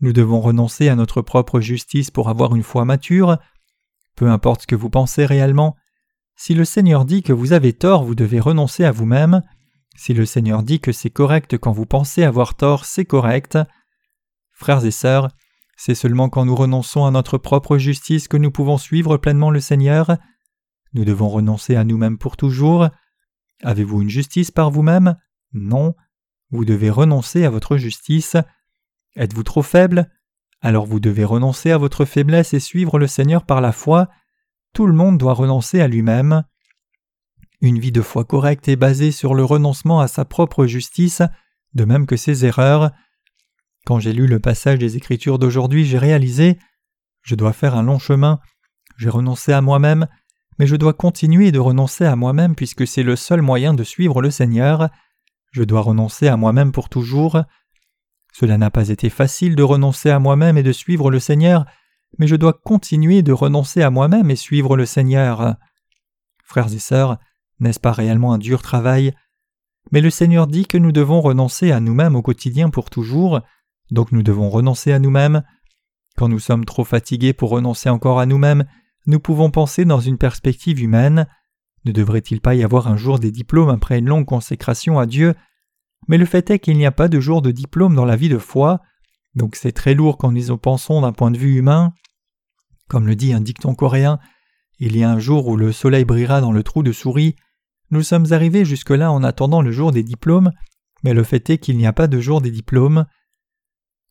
Nous 0.00 0.12
devons 0.12 0.40
renoncer 0.40 0.88
à 0.88 0.94
notre 0.94 1.22
propre 1.22 1.60
justice 1.60 2.10
pour 2.10 2.28
avoir 2.28 2.54
une 2.54 2.62
foi 2.62 2.84
mature. 2.84 3.38
Peu 4.14 4.28
importe 4.30 4.62
ce 4.62 4.66
que 4.66 4.76
vous 4.76 4.90
pensez 4.90 5.26
réellement, 5.26 5.76
si 6.36 6.54
le 6.54 6.64
Seigneur 6.64 7.04
dit 7.04 7.22
que 7.22 7.32
vous 7.32 7.52
avez 7.52 7.72
tort, 7.72 8.04
vous 8.04 8.14
devez 8.14 8.40
renoncer 8.40 8.84
à 8.84 8.92
vous-même. 8.92 9.42
Si 9.96 10.12
le 10.12 10.26
Seigneur 10.26 10.62
dit 10.62 10.80
que 10.80 10.92
c'est 10.92 11.10
correct 11.10 11.56
quand 11.56 11.72
vous 11.72 11.86
pensez 11.86 12.22
avoir 12.22 12.54
tort, 12.54 12.84
c'est 12.84 13.06
correct. 13.06 13.58
Frères 14.52 14.84
et 14.84 14.90
sœurs, 14.90 15.28
c'est 15.76 15.94
seulement 15.94 16.28
quand 16.28 16.44
nous 16.44 16.54
renonçons 16.54 17.06
à 17.06 17.10
notre 17.10 17.38
propre 17.38 17.78
justice 17.78 18.28
que 18.28 18.36
nous 18.36 18.50
pouvons 18.50 18.78
suivre 18.78 19.16
pleinement 19.16 19.50
le 19.50 19.60
Seigneur. 19.60 20.16
Nous 20.92 21.04
devons 21.04 21.28
renoncer 21.28 21.74
à 21.74 21.84
nous-mêmes 21.84 22.18
pour 22.18 22.36
toujours. 22.36 22.88
Avez-vous 23.62 24.02
une 24.02 24.08
justice 24.10 24.50
par 24.50 24.70
vous-même? 24.70 25.16
Non. 25.52 25.94
Vous 26.50 26.64
devez 26.64 26.90
renoncer 26.90 27.44
à 27.44 27.50
votre 27.50 27.76
justice. 27.76 28.36
Êtes-vous 29.16 29.42
trop 29.42 29.62
faible? 29.62 30.10
Alors 30.60 30.86
vous 30.86 31.00
devez 31.00 31.24
renoncer 31.24 31.70
à 31.70 31.78
votre 31.78 32.04
faiblesse 32.04 32.54
et 32.54 32.60
suivre 32.60 32.98
le 32.98 33.06
Seigneur 33.06 33.44
par 33.44 33.60
la 33.60 33.72
foi. 33.72 34.08
Tout 34.72 34.86
le 34.86 34.92
monde 34.92 35.18
doit 35.18 35.34
renoncer 35.34 35.80
à 35.80 35.88
lui-même. 35.88 36.44
Une 37.60 37.78
vie 37.78 37.92
de 37.92 38.02
foi 38.02 38.24
correcte 38.24 38.68
est 38.68 38.76
basée 38.76 39.12
sur 39.12 39.34
le 39.34 39.44
renoncement 39.44 40.00
à 40.00 40.08
sa 40.08 40.24
propre 40.24 40.66
justice, 40.66 41.22
de 41.74 41.84
même 41.84 42.06
que 42.06 42.16
ses 42.16 42.44
erreurs. 42.44 42.90
Quand 43.86 43.98
j'ai 43.98 44.12
lu 44.12 44.26
le 44.26 44.40
passage 44.40 44.78
des 44.78 44.96
Écritures 44.96 45.38
d'aujourd'hui, 45.38 45.84
j'ai 45.84 45.98
réalisé 45.98 46.58
je 47.26 47.34
dois 47.34 47.52
faire 47.52 47.74
un 47.74 47.82
long 47.82 47.98
chemin, 47.98 48.38
j'ai 48.96 49.10
renoncé 49.10 49.52
à 49.52 49.60
moi-même, 49.60 50.06
mais 50.58 50.66
je 50.66 50.76
dois 50.76 50.94
continuer 50.94 51.52
de 51.52 51.58
renoncer 51.58 52.04
à 52.04 52.16
moi-même 52.16 52.54
puisque 52.54 52.86
c'est 52.86 53.02
le 53.02 53.16
seul 53.16 53.42
moyen 53.42 53.74
de 53.74 53.84
suivre 53.84 54.22
le 54.22 54.30
Seigneur. 54.30 54.88
Je 55.52 55.62
dois 55.62 55.80
renoncer 55.80 56.28
à 56.28 56.36
moi-même 56.36 56.72
pour 56.72 56.88
toujours. 56.88 57.42
Cela 58.32 58.58
n'a 58.58 58.70
pas 58.70 58.88
été 58.88 59.08
facile 59.10 59.56
de 59.56 59.62
renoncer 59.62 60.10
à 60.10 60.18
moi-même 60.18 60.58
et 60.58 60.62
de 60.62 60.72
suivre 60.72 61.10
le 61.10 61.18
Seigneur, 61.18 61.64
mais 62.18 62.26
je 62.26 62.36
dois 62.36 62.52
continuer 62.52 63.22
de 63.22 63.32
renoncer 63.32 63.82
à 63.82 63.90
moi-même 63.90 64.30
et 64.30 64.36
suivre 64.36 64.76
le 64.76 64.86
Seigneur. 64.86 65.56
Frères 66.44 66.72
et 66.72 66.78
sœurs, 66.78 67.18
n'est-ce 67.60 67.80
pas 67.80 67.92
réellement 67.92 68.32
un 68.32 68.38
dur 68.38 68.62
travail? 68.62 69.14
Mais 69.92 70.00
le 70.00 70.10
Seigneur 70.10 70.46
dit 70.46 70.66
que 70.66 70.78
nous 70.78 70.92
devons 70.92 71.20
renoncer 71.20 71.72
à 71.72 71.80
nous-mêmes 71.80 72.16
au 72.16 72.22
quotidien 72.22 72.70
pour 72.70 72.90
toujours, 72.90 73.40
donc 73.90 74.12
nous 74.12 74.22
devons 74.22 74.50
renoncer 74.50 74.92
à 74.92 74.98
nous-mêmes. 74.98 75.42
Quand 76.16 76.28
nous 76.28 76.38
sommes 76.38 76.64
trop 76.64 76.84
fatigués 76.84 77.32
pour 77.32 77.50
renoncer 77.50 77.88
encore 77.88 78.18
à 78.18 78.26
nous-mêmes, 78.26 78.66
nous 79.06 79.20
pouvons 79.20 79.50
penser 79.50 79.84
dans 79.84 80.00
une 80.00 80.18
perspective 80.18 80.80
humaine. 80.80 81.26
Ne 81.84 81.92
devrait-il 81.92 82.40
pas 82.40 82.54
y 82.54 82.64
avoir 82.64 82.88
un 82.88 82.96
jour 82.96 83.18
des 83.18 83.30
diplômes 83.30 83.68
après 83.68 83.98
une 83.98 84.08
longue 84.08 84.26
consécration 84.26 84.98
à 84.98 85.06
Dieu? 85.06 85.34
Mais 86.08 86.18
le 86.18 86.26
fait 86.26 86.50
est 86.50 86.58
qu'il 86.58 86.76
n'y 86.76 86.86
a 86.86 86.92
pas 86.92 87.08
de 87.08 87.20
jour 87.20 87.42
de 87.42 87.50
diplôme 87.50 87.94
dans 87.94 88.04
la 88.04 88.16
vie 88.16 88.28
de 88.28 88.38
foi, 88.38 88.80
donc 89.34 89.54
c'est 89.54 89.72
très 89.72 89.94
lourd 89.94 90.18
quand 90.18 90.32
nous 90.32 90.50
y 90.50 90.56
pensons 90.56 91.00
d'un 91.02 91.12
point 91.12 91.30
de 91.30 91.38
vue 91.38 91.56
humain. 91.56 91.92
Comme 92.88 93.06
le 93.06 93.16
dit 93.16 93.32
un 93.32 93.40
dicton 93.40 93.74
coréen, 93.74 94.18
il 94.78 94.96
y 94.96 95.04
a 95.04 95.10
un 95.10 95.18
jour 95.18 95.46
où 95.46 95.56
le 95.56 95.72
soleil 95.72 96.04
brillera 96.04 96.40
dans 96.40 96.52
le 96.52 96.62
trou 96.62 96.82
de 96.82 96.92
souris. 96.92 97.36
Nous 97.90 98.02
sommes 98.02 98.32
arrivés 98.32 98.64
jusque-là 98.64 99.12
en 99.12 99.22
attendant 99.22 99.62
le 99.62 99.72
jour 99.72 99.92
des 99.92 100.02
diplômes, 100.02 100.50
mais 101.02 101.14
le 101.14 101.22
fait 101.22 101.48
est 101.50 101.58
qu'il 101.58 101.76
n'y 101.76 101.86
a 101.86 101.92
pas 101.92 102.08
de 102.08 102.20
jour 102.20 102.40
des 102.40 102.50
diplômes. 102.50 103.06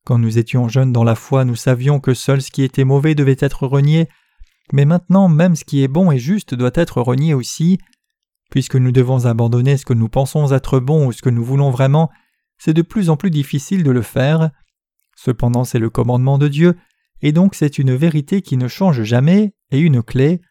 Quand 0.05 0.17
nous 0.17 0.37
étions 0.37 0.69
jeunes 0.69 0.93
dans 0.93 1.03
la 1.03 1.15
foi, 1.15 1.45
nous 1.45 1.55
savions 1.55 1.99
que 1.99 2.13
seul 2.13 2.41
ce 2.41 2.51
qui 2.51 2.63
était 2.63 2.83
mauvais 2.83 3.15
devait 3.15 3.37
être 3.39 3.67
renié, 3.67 4.07
mais 4.73 4.85
maintenant 4.85 5.29
même 5.29 5.55
ce 5.55 5.65
qui 5.65 5.83
est 5.83 5.87
bon 5.87 6.11
et 6.11 6.19
juste 6.19 6.53
doit 6.53 6.71
être 6.73 7.01
renié 7.01 7.33
aussi. 7.33 7.77
Puisque 8.51 8.75
nous 8.75 8.91
devons 8.91 9.25
abandonner 9.25 9.77
ce 9.77 9.85
que 9.85 9.93
nous 9.93 10.09
pensons 10.09 10.51
être 10.51 10.79
bon 10.79 11.07
ou 11.07 11.11
ce 11.11 11.21
que 11.21 11.29
nous 11.29 11.43
voulons 11.43 11.71
vraiment, 11.71 12.11
c'est 12.57 12.73
de 12.73 12.81
plus 12.81 13.09
en 13.09 13.17
plus 13.17 13.31
difficile 13.31 13.83
de 13.83 13.91
le 13.91 14.01
faire. 14.01 14.51
Cependant 15.15 15.63
c'est 15.63 15.79
le 15.79 15.89
commandement 15.89 16.37
de 16.37 16.47
Dieu, 16.47 16.75
et 17.21 17.31
donc 17.31 17.55
c'est 17.55 17.79
une 17.79 17.95
vérité 17.95 18.41
qui 18.41 18.57
ne 18.57 18.67
change 18.67 19.03
jamais 19.03 19.53
et 19.71 19.79
une 19.79 20.03
clé. 20.03 20.41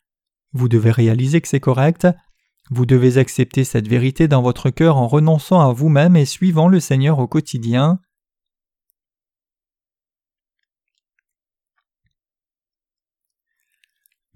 Vous 0.52 0.68
devez 0.68 0.90
réaliser 0.90 1.40
que 1.40 1.48
c'est 1.48 1.60
correct. 1.60 2.06
Vous 2.70 2.86
devez 2.86 3.18
accepter 3.18 3.64
cette 3.64 3.88
vérité 3.88 4.26
dans 4.26 4.42
votre 4.42 4.70
cœur 4.70 4.96
en 4.96 5.06
renonçant 5.06 5.60
à 5.60 5.72
vous-même 5.72 6.16
et 6.16 6.24
suivant 6.24 6.68
le 6.68 6.80
Seigneur 6.80 7.18
au 7.18 7.26
quotidien. 7.26 8.00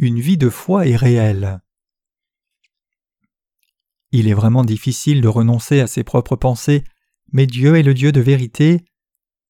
Une 0.01 0.21
vie 0.21 0.39
de 0.39 0.49
foi 0.49 0.87
est 0.87 0.95
réelle. 0.95 1.61
Il 4.13 4.29
est 4.29 4.35
vraiment 4.35 4.63
difficile 4.63 5.21
de 5.21 5.27
renoncer 5.27 5.81
à 5.81 5.89
ses 5.89 6.05
propres 6.05 6.37
pensées, 6.37 6.85
mais 7.33 7.47
Dieu 7.49 7.77
est 7.77 7.83
le 7.83 7.95
Dieu 7.95 8.13
de 8.13 8.21
vérité. 8.21 8.85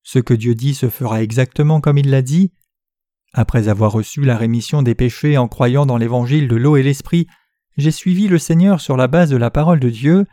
Ce 0.02 0.18
que 0.18 0.32
Dieu 0.32 0.54
dit 0.54 0.74
se 0.74 0.88
fera 0.88 1.22
exactement 1.22 1.82
comme 1.82 1.98
il 1.98 2.08
l'a 2.08 2.22
dit. 2.22 2.50
Après 3.34 3.68
avoir 3.68 3.92
reçu 3.92 4.24
la 4.24 4.38
rémission 4.38 4.80
des 4.80 4.94
péchés 4.94 5.36
en 5.36 5.48
croyant 5.48 5.84
dans 5.84 5.98
l'évangile 5.98 6.48
de 6.48 6.56
l'eau 6.56 6.78
et 6.78 6.82
l'esprit, 6.82 7.26
j'ai 7.76 7.90
suivi 7.90 8.26
le 8.26 8.38
Seigneur 8.38 8.80
sur 8.80 8.96
la 8.96 9.06
base 9.06 9.28
de 9.28 9.36
la 9.36 9.50
parole 9.50 9.80
de 9.80 9.90
Dieu. 9.90 10.24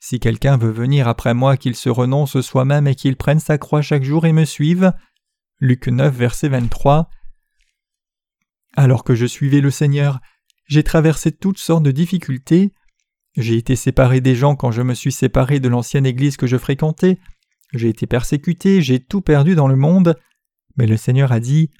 Si 0.00 0.20
quelqu'un 0.20 0.58
veut 0.58 0.70
venir 0.70 1.08
après 1.08 1.32
moi, 1.32 1.56
qu'il 1.56 1.76
se 1.76 1.88
renonce 1.88 2.42
soi-même 2.42 2.86
et 2.86 2.94
qu'il 2.94 3.16
prenne 3.16 3.40
sa 3.40 3.56
croix 3.56 3.80
chaque 3.80 4.04
jour 4.04 4.26
et 4.26 4.34
me 4.34 4.44
suive. 4.44 4.92
Luc 5.60 5.88
9, 5.88 6.14
verset 6.14 6.50
23. 6.50 7.08
Alors 8.76 9.04
que 9.04 9.14
je 9.14 9.26
suivais 9.26 9.62
le 9.62 9.70
Seigneur, 9.70 10.20
j'ai 10.68 10.82
traversé 10.82 11.32
toutes 11.32 11.58
sortes 11.58 11.82
de 11.82 11.90
difficultés. 11.90 12.72
J'ai 13.36 13.56
été 13.56 13.74
séparé 13.74 14.20
des 14.20 14.34
gens 14.34 14.54
quand 14.54 14.70
je 14.70 14.82
me 14.82 14.94
suis 14.94 15.12
séparé 15.12 15.60
de 15.60 15.68
l'ancienne 15.68 16.06
église 16.06 16.36
que 16.36 16.46
je 16.46 16.58
fréquentais. 16.58 17.18
J'ai 17.72 17.88
été 17.88 18.06
persécuté, 18.06 18.82
j'ai 18.82 19.00
tout 19.00 19.22
perdu 19.22 19.54
dans 19.54 19.68
le 19.68 19.76
monde. 19.76 20.14
Mais 20.76 20.86
le 20.86 20.98
Seigneur 20.98 21.32
a 21.32 21.40
dit 21.40 21.70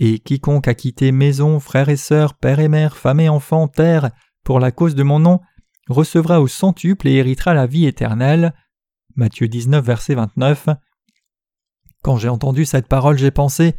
Et 0.00 0.18
quiconque 0.18 0.66
a 0.66 0.74
quitté 0.74 1.12
maison, 1.12 1.60
frères 1.60 1.88
et 1.88 1.96
sœurs, 1.96 2.34
père 2.34 2.58
et 2.58 2.68
mère, 2.68 2.96
femme 2.96 3.20
et 3.20 3.28
enfants, 3.28 3.68
terre, 3.68 4.10
pour 4.44 4.58
la 4.58 4.72
cause 4.72 4.96
de 4.96 5.04
mon 5.04 5.20
nom, 5.20 5.40
recevra 5.88 6.40
au 6.40 6.48
centuple 6.48 7.06
et 7.06 7.14
héritera 7.14 7.54
la 7.54 7.66
vie 7.66 7.86
éternelle. 7.86 8.52
Matthieu 9.14 9.46
19, 9.46 9.84
verset 9.84 10.16
29. 10.16 10.68
Quand 12.02 12.16
j'ai 12.16 12.28
entendu 12.28 12.64
cette 12.64 12.88
parole, 12.88 13.16
j'ai 13.16 13.30
pensé 13.30 13.76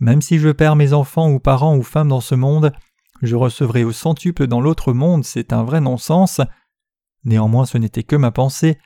même 0.00 0.22
si 0.22 0.38
je 0.38 0.48
perds 0.48 0.76
mes 0.76 0.92
enfants 0.92 1.30
ou 1.30 1.38
parents 1.38 1.76
ou 1.76 1.82
femmes 1.82 2.08
dans 2.08 2.20
ce 2.20 2.34
monde, 2.34 2.72
je 3.22 3.36
recevrai 3.36 3.84
au 3.84 3.92
centuple 3.92 4.46
dans 4.46 4.60
l'autre 4.60 4.92
monde, 4.92 5.24
c'est 5.24 5.52
un 5.52 5.62
vrai 5.62 5.80
non-sens. 5.80 6.40
Néanmoins 7.24 7.66
ce 7.66 7.78
n'était 7.78 8.02
que 8.02 8.16
ma 8.16 8.30
pensée. 8.30 8.78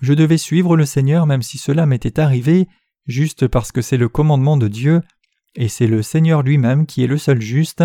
Je 0.00 0.14
devais 0.14 0.38
suivre 0.38 0.76
le 0.76 0.86
Seigneur 0.86 1.26
même 1.26 1.42
si 1.42 1.58
cela 1.58 1.84
m'était 1.84 2.20
arrivé, 2.20 2.68
juste 3.06 3.48
parce 3.48 3.72
que 3.72 3.82
c'est 3.82 3.96
le 3.96 4.08
commandement 4.08 4.56
de 4.56 4.68
Dieu, 4.68 5.02
et 5.54 5.68
c'est 5.68 5.88
le 5.88 6.02
Seigneur 6.02 6.42
lui-même 6.42 6.86
qui 6.86 7.02
est 7.02 7.08
le 7.08 7.18
seul 7.18 7.40
juste. 7.40 7.84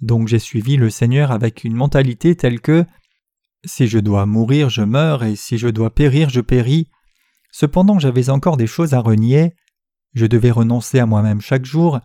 Donc 0.00 0.28
j'ai 0.28 0.38
suivi 0.38 0.76
le 0.76 0.88
Seigneur 0.88 1.30
avec 1.30 1.64
une 1.64 1.74
mentalité 1.74 2.34
telle 2.34 2.60
que 2.60 2.86
si 3.64 3.86
je 3.86 3.98
dois 3.98 4.24
mourir, 4.24 4.70
je 4.70 4.82
meurs, 4.82 5.22
et 5.22 5.36
si 5.36 5.58
je 5.58 5.68
dois 5.68 5.94
périr, 5.94 6.30
je 6.30 6.40
péris. 6.40 6.88
Cependant 7.52 7.98
j'avais 7.98 8.30
encore 8.30 8.56
des 8.56 8.66
choses 8.66 8.94
à 8.94 9.00
renier. 9.00 9.54
Je 10.14 10.26
devais 10.26 10.50
renoncer 10.50 10.98
à 10.98 11.06
moi-même 11.06 11.40
chaque 11.40 11.64
jour. 11.64 12.00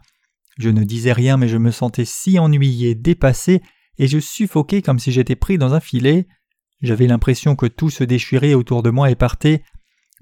Je 0.58 0.70
ne 0.70 0.84
disais 0.84 1.14
rien, 1.14 1.38
mais 1.38 1.48
je 1.48 1.58
me 1.58 1.72
sentais 1.72 2.06
si 2.06 2.40
ennuyé, 2.40 2.96
dépassé, 2.96 3.62
et 3.98 4.08
je 4.08 4.20
suffoquais 4.20 4.82
comme 4.82 5.00
si 5.00 5.12
j'étais 5.12 5.36
pris 5.36 5.58
dans 5.58 5.74
un 5.74 5.80
filet. 5.80 6.28
J'avais 6.82 7.08
l'impression 7.08 7.56
que 7.56 7.66
tout 7.66 7.90
se 7.90 8.04
déchirait 8.04 8.54
autour 8.54 8.84
de 8.84 8.90
moi 8.90 9.10
et 9.10 9.16
partait. 9.16 9.64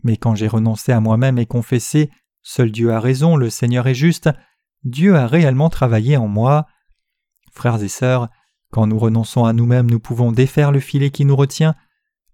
Mais 0.03 0.17
quand 0.17 0.35
j'ai 0.35 0.47
renoncé 0.47 0.91
à 0.91 0.99
moi-même 0.99 1.37
et 1.37 1.45
confessé 1.45 2.09
Seul 2.41 2.71
Dieu 2.71 2.91
a 2.91 2.99
raison, 2.99 3.37
le 3.37 3.49
Seigneur 3.49 3.87
est 3.87 3.95
juste, 3.95 4.29
Dieu 4.83 5.15
a 5.15 5.27
réellement 5.27 5.69
travaillé 5.69 6.17
en 6.17 6.27
moi. 6.27 6.67
Frères 7.53 7.81
et 7.81 7.87
sœurs, 7.87 8.27
quand 8.69 8.85
nous 8.85 8.99
renonçons 8.99 9.45
à 9.45 9.53
nous-mêmes, 9.53 9.89
nous 9.89 9.99
pouvons 9.99 10.33
défaire 10.33 10.71
le 10.71 10.81
filet 10.81 11.09
qui 11.09 11.23
nous 11.23 11.37
retient. 11.37 11.75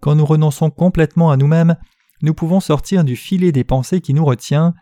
Quand 0.01 0.15
nous 0.15 0.25
renonçons 0.25 0.71
complètement 0.71 1.29
à 1.29 1.37
nous-mêmes, 1.37 1.75
nous 2.23 2.33
pouvons 2.33 2.59
sortir 2.59 3.03
du 3.03 3.15
filet 3.15 3.51
des 3.51 3.63
pensées 3.63 4.01
qui 4.01 4.15
nous 4.15 4.25
retient. 4.25 4.73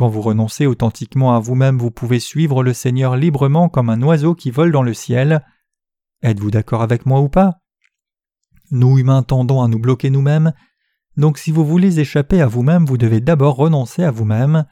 Quand 0.00 0.08
vous 0.08 0.22
renoncez 0.22 0.64
authentiquement 0.64 1.34
à 1.34 1.40
vous-même, 1.40 1.76
vous 1.76 1.90
pouvez 1.90 2.20
suivre 2.20 2.62
le 2.62 2.72
Seigneur 2.72 3.16
librement 3.16 3.68
comme 3.68 3.90
un 3.90 4.00
oiseau 4.00 4.34
qui 4.34 4.50
vole 4.50 4.72
dans 4.72 4.82
le 4.82 4.94
ciel. 4.94 5.44
Êtes-vous 6.22 6.50
d'accord 6.50 6.80
avec 6.80 7.04
moi 7.04 7.20
ou 7.20 7.28
pas? 7.28 7.58
Nous 8.70 8.96
humains 8.96 9.22
tendons 9.22 9.60
à 9.60 9.68
nous 9.68 9.78
bloquer 9.78 10.08
nous-mêmes, 10.08 10.54
donc 11.18 11.36
si 11.36 11.52
vous 11.52 11.66
voulez 11.66 12.00
échapper 12.00 12.40
à 12.40 12.46
vous-même, 12.46 12.86
vous 12.86 12.96
devez 12.96 13.20
d'abord 13.20 13.56
renoncer 13.56 14.02
à 14.02 14.10
vous-même. 14.10 14.64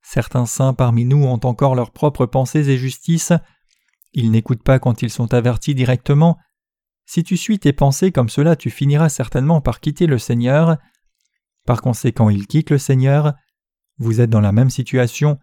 Certains 0.00 0.46
saints 0.46 0.74
parmi 0.74 1.04
nous 1.04 1.24
ont 1.24 1.40
encore 1.42 1.74
leurs 1.74 1.90
propres 1.90 2.26
pensées 2.26 2.70
et 2.70 2.78
justice. 2.78 3.32
Ils 4.12 4.30
n'écoutent 4.30 4.62
pas 4.62 4.78
quand 4.78 5.02
ils 5.02 5.10
sont 5.10 5.34
avertis 5.34 5.74
directement. 5.74 6.38
Si 7.04 7.24
tu 7.24 7.36
suis 7.36 7.58
tes 7.58 7.72
pensées 7.72 8.12
comme 8.12 8.28
cela, 8.28 8.54
tu 8.54 8.70
finiras 8.70 9.08
certainement 9.08 9.60
par 9.60 9.80
quitter 9.80 10.06
le 10.06 10.18
Seigneur. 10.18 10.76
Par 11.66 11.82
conséquent, 11.82 12.30
ils 12.30 12.46
quittent 12.46 12.70
le 12.70 12.78
Seigneur. 12.78 13.34
Vous 13.98 14.20
êtes 14.20 14.30
dans 14.30 14.40
la 14.40 14.52
même 14.52 14.70
situation. 14.70 15.38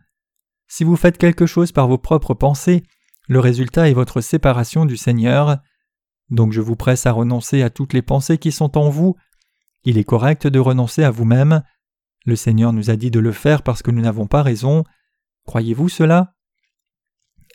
Si 0.68 0.84
vous 0.84 0.96
faites 0.96 1.18
quelque 1.18 1.46
chose 1.46 1.72
par 1.72 1.88
vos 1.88 1.98
propres 1.98 2.34
pensées, 2.34 2.84
le 3.28 3.40
résultat 3.40 3.90
est 3.90 3.94
votre 3.94 4.22
séparation 4.22 4.86
du 4.86 4.98
Seigneur. 4.98 5.60
Donc 6.30 6.54
je 6.54 6.62
vous 6.62 6.76
presse 6.76 7.06
à 7.06 7.12
renoncer 7.12 7.62
à 7.62 7.70
toutes 7.70 7.94
les 7.94 8.02
pensées 8.02 8.38
qui 8.38 8.52
sont 8.52 8.78
en 8.78 8.90
vous. 8.90 9.16
Il 9.84 9.98
est 9.98 10.04
correct 10.04 10.48
de 10.48 10.60
renoncer 10.60 11.04
à 11.04 11.12
vous-même. 11.12 11.64
Le 12.26 12.36
Seigneur 12.36 12.72
nous 12.74 12.90
a 12.90 12.96
dit 12.96 13.12
de 13.12 13.20
le 13.20 13.32
faire 13.32 13.64
parce 13.64 13.82
que 13.82 13.92
nous 13.92 14.02
n'avons 14.02 14.28
pas 14.28 14.44
raison. 14.44 14.84
Croyez-vous 15.46 15.90
cela? 15.90 16.36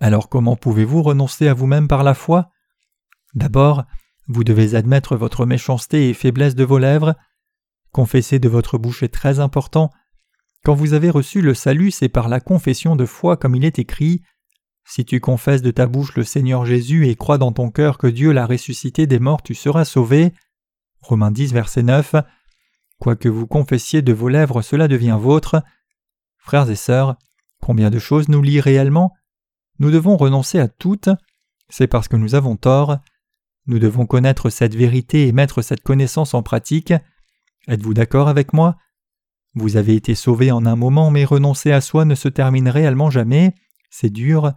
Alors 0.01 0.29
comment 0.29 0.57
pouvez-vous 0.57 1.03
renoncer 1.03 1.49
à 1.49 1.55
vous-même 1.55 1.89
par 1.89 2.03
la 2.03 2.15
foi? 2.15 2.51
D'abord, 3.35 3.85
vous 4.29 4.45
devez 4.45 4.75
admettre 4.75 5.17
votre 5.17 5.47
méchanceté 5.47 6.09
et 6.09 6.15
faiblesse 6.15 6.55
de 6.55 6.65
vos 6.65 6.79
lèvres. 6.79 7.15
Confesser 7.93 8.39
de 8.39 8.49
votre 8.49 8.77
bouche 8.77 9.03
est 9.03 9.13
très 9.13 9.41
important. 9.41 9.91
Quand 10.67 10.75
vous 10.75 10.95
avez 10.95 11.11
reçu 11.11 11.43
le 11.43 11.55
salut, 11.55 11.93
c'est 11.93 12.09
par 12.09 12.29
la 12.29 12.41
confession 12.41 12.97
de 12.97 13.07
foi 13.07 13.37
comme 13.37 13.55
il 13.55 13.65
est 13.65 13.79
écrit. 13.79 14.23
Si 14.85 15.05
tu 15.05 15.21
confesses 15.21 15.63
de 15.63 15.71
ta 15.71 15.87
bouche 15.87 16.17
le 16.17 16.25
Seigneur 16.25 16.67
Jésus 16.67 17.07
et 17.07 17.15
crois 17.15 17.39
dans 17.39 17.53
ton 17.53 17.71
cœur 17.71 17.99
que 17.99 18.09
Dieu 18.09 18.33
l'a 18.33 18.47
ressuscité 18.47 19.07
des 19.07 19.21
morts, 19.21 19.45
tu 19.45 19.55
seras 19.55 19.85
sauvé. 19.85 20.33
Romains 21.03 21.31
10, 21.31 21.53
verset 21.53 21.85
9. 21.85 22.17
Quoique 22.99 23.29
vous 23.29 23.47
confessiez 23.47 24.03
de 24.03 24.13
vos 24.13 24.29
lèvres, 24.29 24.61
cela 24.61 24.89
devient 24.89 25.17
vôtre. 25.21 25.63
Frères 26.37 26.69
et 26.69 26.75
sœurs, 26.75 27.15
combien 27.63 27.89
de 27.89 28.01
choses 28.01 28.29
nous 28.29 28.43
lient 28.43 28.59
réellement? 28.59 29.13
Nous 29.79 29.93
devons 29.93 30.17
renoncer 30.17 30.59
à 30.59 30.67
toutes. 30.67 31.11
C'est 31.69 31.87
parce 31.87 32.09
que 32.09 32.17
nous 32.17 32.35
avons 32.35 32.57
tort. 32.57 32.99
Nous 33.67 33.79
devons 33.79 34.05
connaître 34.05 34.51
cette 34.51 34.75
vérité 34.75 35.29
et 35.29 35.33
mettre 35.33 35.63
cette 35.63 35.85
connaissance 35.85 36.35
en 36.35 36.43
pratique. 36.43 36.93
Êtes-vous 37.69 37.95
d'accord 37.95 38.27
avec 38.27 38.53
moi? 38.53 38.77
Vous 39.57 39.79
avez 39.79 39.95
été 39.95 40.15
sauvé 40.15 40.53
en 40.53 40.67
un 40.67 40.77
moment, 40.77 41.11
mais 41.11 41.25
renoncer 41.25 41.73
à 41.73 41.81
soi 41.81 42.05
ne 42.05 42.15
se 42.15 42.29
termine 42.29 42.69
réellement 42.69 43.09
jamais. 43.09 43.55
C'est 43.89 44.11
dur. 44.11 44.53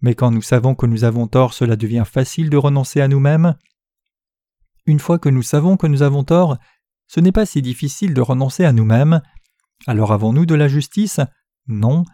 Mais 0.00 0.14
quand 0.14 0.30
nous 0.30 0.42
savons 0.42 0.76
que 0.76 0.86
nous 0.86 1.02
avons 1.02 1.26
tort, 1.26 1.52
cela 1.52 1.74
devient 1.74 2.04
facile 2.06 2.48
de 2.48 2.56
renoncer 2.56 3.00
à 3.00 3.08
nous-mêmes. 3.08 3.56
Une 4.86 5.00
fois 5.00 5.18
que 5.18 5.28
nous 5.28 5.42
savons 5.42 5.76
que 5.76 5.88
nous 5.88 6.02
avons 6.02 6.22
tort, 6.22 6.56
ce 7.08 7.18
n'est 7.18 7.32
pas 7.32 7.46
si 7.46 7.62
difficile 7.62 8.14
de 8.14 8.20
renoncer 8.20 8.64
à 8.64 8.72
nous-mêmes. 8.72 9.22
Alors 9.88 10.12
avons-nous 10.12 10.46
de 10.46 10.54
la 10.54 10.68
justice? 10.68 11.18
Non. 11.66 12.04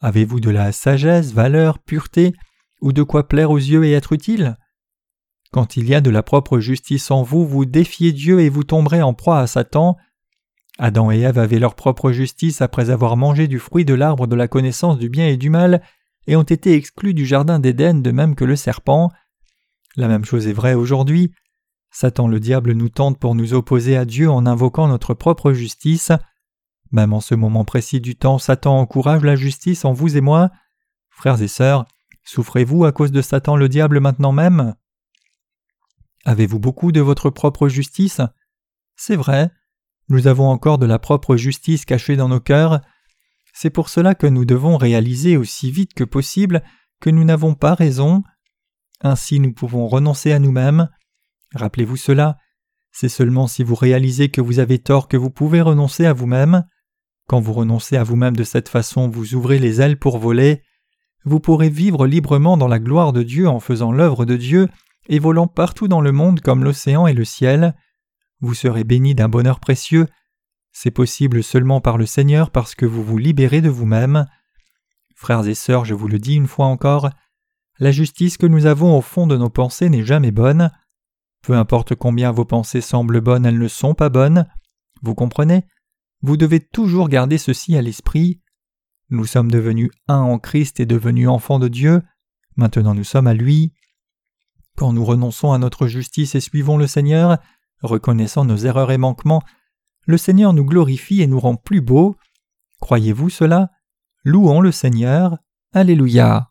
Avez-vous 0.00 0.40
de 0.40 0.50
la 0.50 0.72
sagesse, 0.72 1.32
valeur, 1.32 1.78
pureté, 1.78 2.34
ou 2.80 2.92
de 2.92 3.04
quoi 3.04 3.28
plaire 3.28 3.52
aux 3.52 3.56
yeux 3.56 3.84
et 3.84 3.92
être 3.92 4.12
utile? 4.12 4.56
Quand 5.52 5.76
il 5.76 5.88
y 5.88 5.94
a 5.94 6.00
de 6.00 6.10
la 6.10 6.24
propre 6.24 6.58
justice 6.58 7.12
en 7.12 7.22
vous, 7.22 7.46
vous 7.46 7.66
défiez 7.66 8.12
Dieu 8.12 8.40
et 8.40 8.48
vous 8.48 8.64
tomberez 8.64 9.00
en 9.00 9.14
proie 9.14 9.38
à 9.38 9.46
Satan. 9.46 9.96
Adam 10.78 11.10
et 11.10 11.20
Ève 11.20 11.38
avaient 11.38 11.58
leur 11.58 11.74
propre 11.74 12.12
justice 12.12 12.62
après 12.62 12.90
avoir 12.90 13.16
mangé 13.16 13.48
du 13.48 13.58
fruit 13.58 13.84
de 13.84 13.94
l'arbre 13.94 14.28
de 14.28 14.36
la 14.36 14.48
connaissance 14.48 14.98
du 14.98 15.08
bien 15.08 15.26
et 15.26 15.36
du 15.36 15.50
mal, 15.50 15.82
et 16.28 16.36
ont 16.36 16.42
été 16.42 16.74
exclus 16.74 17.14
du 17.14 17.26
Jardin 17.26 17.58
d'Éden 17.58 18.00
de 18.00 18.10
même 18.12 18.36
que 18.36 18.44
le 18.44 18.54
serpent. 18.54 19.10
La 19.96 20.08
même 20.08 20.24
chose 20.24 20.46
est 20.46 20.52
vraie 20.52 20.74
aujourd'hui. 20.74 21.32
Satan 21.90 22.28
le 22.28 22.38
diable 22.38 22.72
nous 22.72 22.90
tente 22.90 23.18
pour 23.18 23.34
nous 23.34 23.54
opposer 23.54 23.96
à 23.96 24.04
Dieu 24.04 24.30
en 24.30 24.46
invoquant 24.46 24.88
notre 24.88 25.14
propre 25.14 25.52
justice. 25.52 26.12
Même 26.92 27.12
en 27.12 27.20
ce 27.20 27.34
moment 27.34 27.64
précis 27.64 28.00
du 28.00 28.14
temps, 28.14 28.38
Satan 28.38 28.78
encourage 28.78 29.24
la 29.24 29.36
justice 29.36 29.84
en 29.84 29.92
vous 29.92 30.16
et 30.16 30.20
moi. 30.20 30.50
Frères 31.10 31.42
et 31.42 31.48
sœurs, 31.48 31.86
souffrez-vous 32.24 32.84
à 32.84 32.92
cause 32.92 33.10
de 33.10 33.22
Satan 33.22 33.56
le 33.56 33.68
diable 33.68 33.98
maintenant 33.98 34.32
même? 34.32 34.74
Avez-vous 36.24 36.58
beaucoup 36.58 36.92
de 36.92 37.00
votre 37.00 37.30
propre 37.30 37.68
justice? 37.68 38.20
C'est 38.96 39.16
vrai, 39.16 39.50
nous 40.08 40.26
avons 40.26 40.48
encore 40.48 40.78
de 40.78 40.86
la 40.86 40.98
propre 40.98 41.36
justice 41.36 41.84
cachée 41.84 42.16
dans 42.16 42.28
nos 42.28 42.40
cœurs. 42.40 42.80
C'est 43.52 43.70
pour 43.70 43.88
cela 43.88 44.14
que 44.14 44.26
nous 44.26 44.44
devons 44.44 44.76
réaliser 44.76 45.36
aussi 45.36 45.70
vite 45.70 45.94
que 45.94 46.04
possible 46.04 46.62
que 47.00 47.10
nous 47.10 47.24
n'avons 47.24 47.54
pas 47.54 47.74
raison. 47.74 48.22
Ainsi 49.02 49.40
nous 49.40 49.52
pouvons 49.52 49.86
renoncer 49.86 50.32
à 50.32 50.38
nous-mêmes. 50.38 50.88
Rappelez-vous 51.54 51.96
cela, 51.96 52.38
c'est 52.90 53.08
seulement 53.08 53.46
si 53.46 53.62
vous 53.62 53.74
réalisez 53.74 54.28
que 54.28 54.40
vous 54.40 54.58
avez 54.58 54.78
tort 54.78 55.08
que 55.08 55.16
vous 55.16 55.30
pouvez 55.30 55.60
renoncer 55.60 56.06
à 56.06 56.12
vous-même. 56.12 56.64
Quand 57.28 57.40
vous 57.40 57.52
renoncez 57.52 57.96
à 57.96 58.02
vous-même 58.02 58.36
de 58.36 58.44
cette 58.44 58.68
façon, 58.68 59.08
vous 59.08 59.34
ouvrez 59.34 59.58
les 59.58 59.80
ailes 59.80 59.98
pour 59.98 60.18
voler. 60.18 60.62
Vous 61.24 61.40
pourrez 61.40 61.68
vivre 61.68 62.06
librement 62.06 62.56
dans 62.56 62.68
la 62.68 62.78
gloire 62.78 63.12
de 63.12 63.22
Dieu 63.22 63.48
en 63.48 63.60
faisant 63.60 63.92
l'œuvre 63.92 64.24
de 64.24 64.36
Dieu 64.36 64.68
et 65.08 65.18
volant 65.18 65.46
partout 65.46 65.88
dans 65.88 66.00
le 66.00 66.12
monde 66.12 66.40
comme 66.40 66.64
l'océan 66.64 67.06
et 67.06 67.12
le 67.12 67.24
ciel. 67.24 67.74
Vous 68.40 68.54
serez 68.54 68.84
béni 68.84 69.14
d'un 69.14 69.28
bonheur 69.28 69.60
précieux. 69.60 70.06
C'est 70.72 70.90
possible 70.90 71.42
seulement 71.42 71.80
par 71.80 71.98
le 71.98 72.06
Seigneur 72.06 72.50
parce 72.50 72.74
que 72.74 72.86
vous 72.86 73.02
vous 73.02 73.18
libérez 73.18 73.60
de 73.60 73.68
vous-même. 73.68 74.26
Frères 75.16 75.46
et 75.48 75.54
sœurs, 75.54 75.84
je 75.84 75.94
vous 75.94 76.06
le 76.06 76.18
dis 76.18 76.34
une 76.34 76.46
fois 76.46 76.66
encore, 76.66 77.10
la 77.80 77.92
justice 77.92 78.36
que 78.36 78.46
nous 78.46 78.66
avons 78.66 78.96
au 78.96 79.00
fond 79.00 79.26
de 79.26 79.36
nos 79.36 79.50
pensées 79.50 79.88
n'est 79.88 80.04
jamais 80.04 80.30
bonne. 80.30 80.70
Peu 81.42 81.54
importe 81.54 81.94
combien 81.94 82.32
vos 82.32 82.44
pensées 82.44 82.80
semblent 82.80 83.20
bonnes, 83.20 83.46
elles 83.46 83.58
ne 83.58 83.68
sont 83.68 83.94
pas 83.94 84.08
bonnes. 84.08 84.46
Vous 85.02 85.14
comprenez? 85.14 85.64
Vous 86.22 86.36
devez 86.36 86.60
toujours 86.60 87.08
garder 87.08 87.38
ceci 87.38 87.76
à 87.76 87.82
l'esprit. 87.82 88.40
Nous 89.10 89.24
sommes 89.24 89.50
devenus 89.50 89.90
un 90.08 90.18
en 90.18 90.38
Christ 90.38 90.80
et 90.80 90.86
devenus 90.86 91.28
enfants 91.28 91.58
de 91.58 91.68
Dieu. 91.68 92.02
Maintenant 92.56 92.94
nous 92.94 93.04
sommes 93.04 93.28
à 93.28 93.34
lui. 93.34 93.72
Quand 94.76 94.92
nous 94.92 95.04
renonçons 95.04 95.52
à 95.52 95.58
notre 95.58 95.86
justice 95.86 96.34
et 96.34 96.40
suivons 96.40 96.76
le 96.76 96.86
Seigneur, 96.86 97.38
reconnaissant 97.82 98.44
nos 98.44 98.56
erreurs 98.56 98.90
et 98.90 98.98
manquements, 98.98 99.42
le 100.06 100.16
Seigneur 100.16 100.52
nous 100.52 100.64
glorifie 100.64 101.22
et 101.22 101.26
nous 101.26 101.40
rend 101.40 101.56
plus 101.56 101.80
beaux. 101.80 102.16
Croyez-vous 102.80 103.30
cela? 103.30 103.70
Louons 104.24 104.60
le 104.60 104.72
Seigneur. 104.72 105.38
Alléluia. 105.72 106.47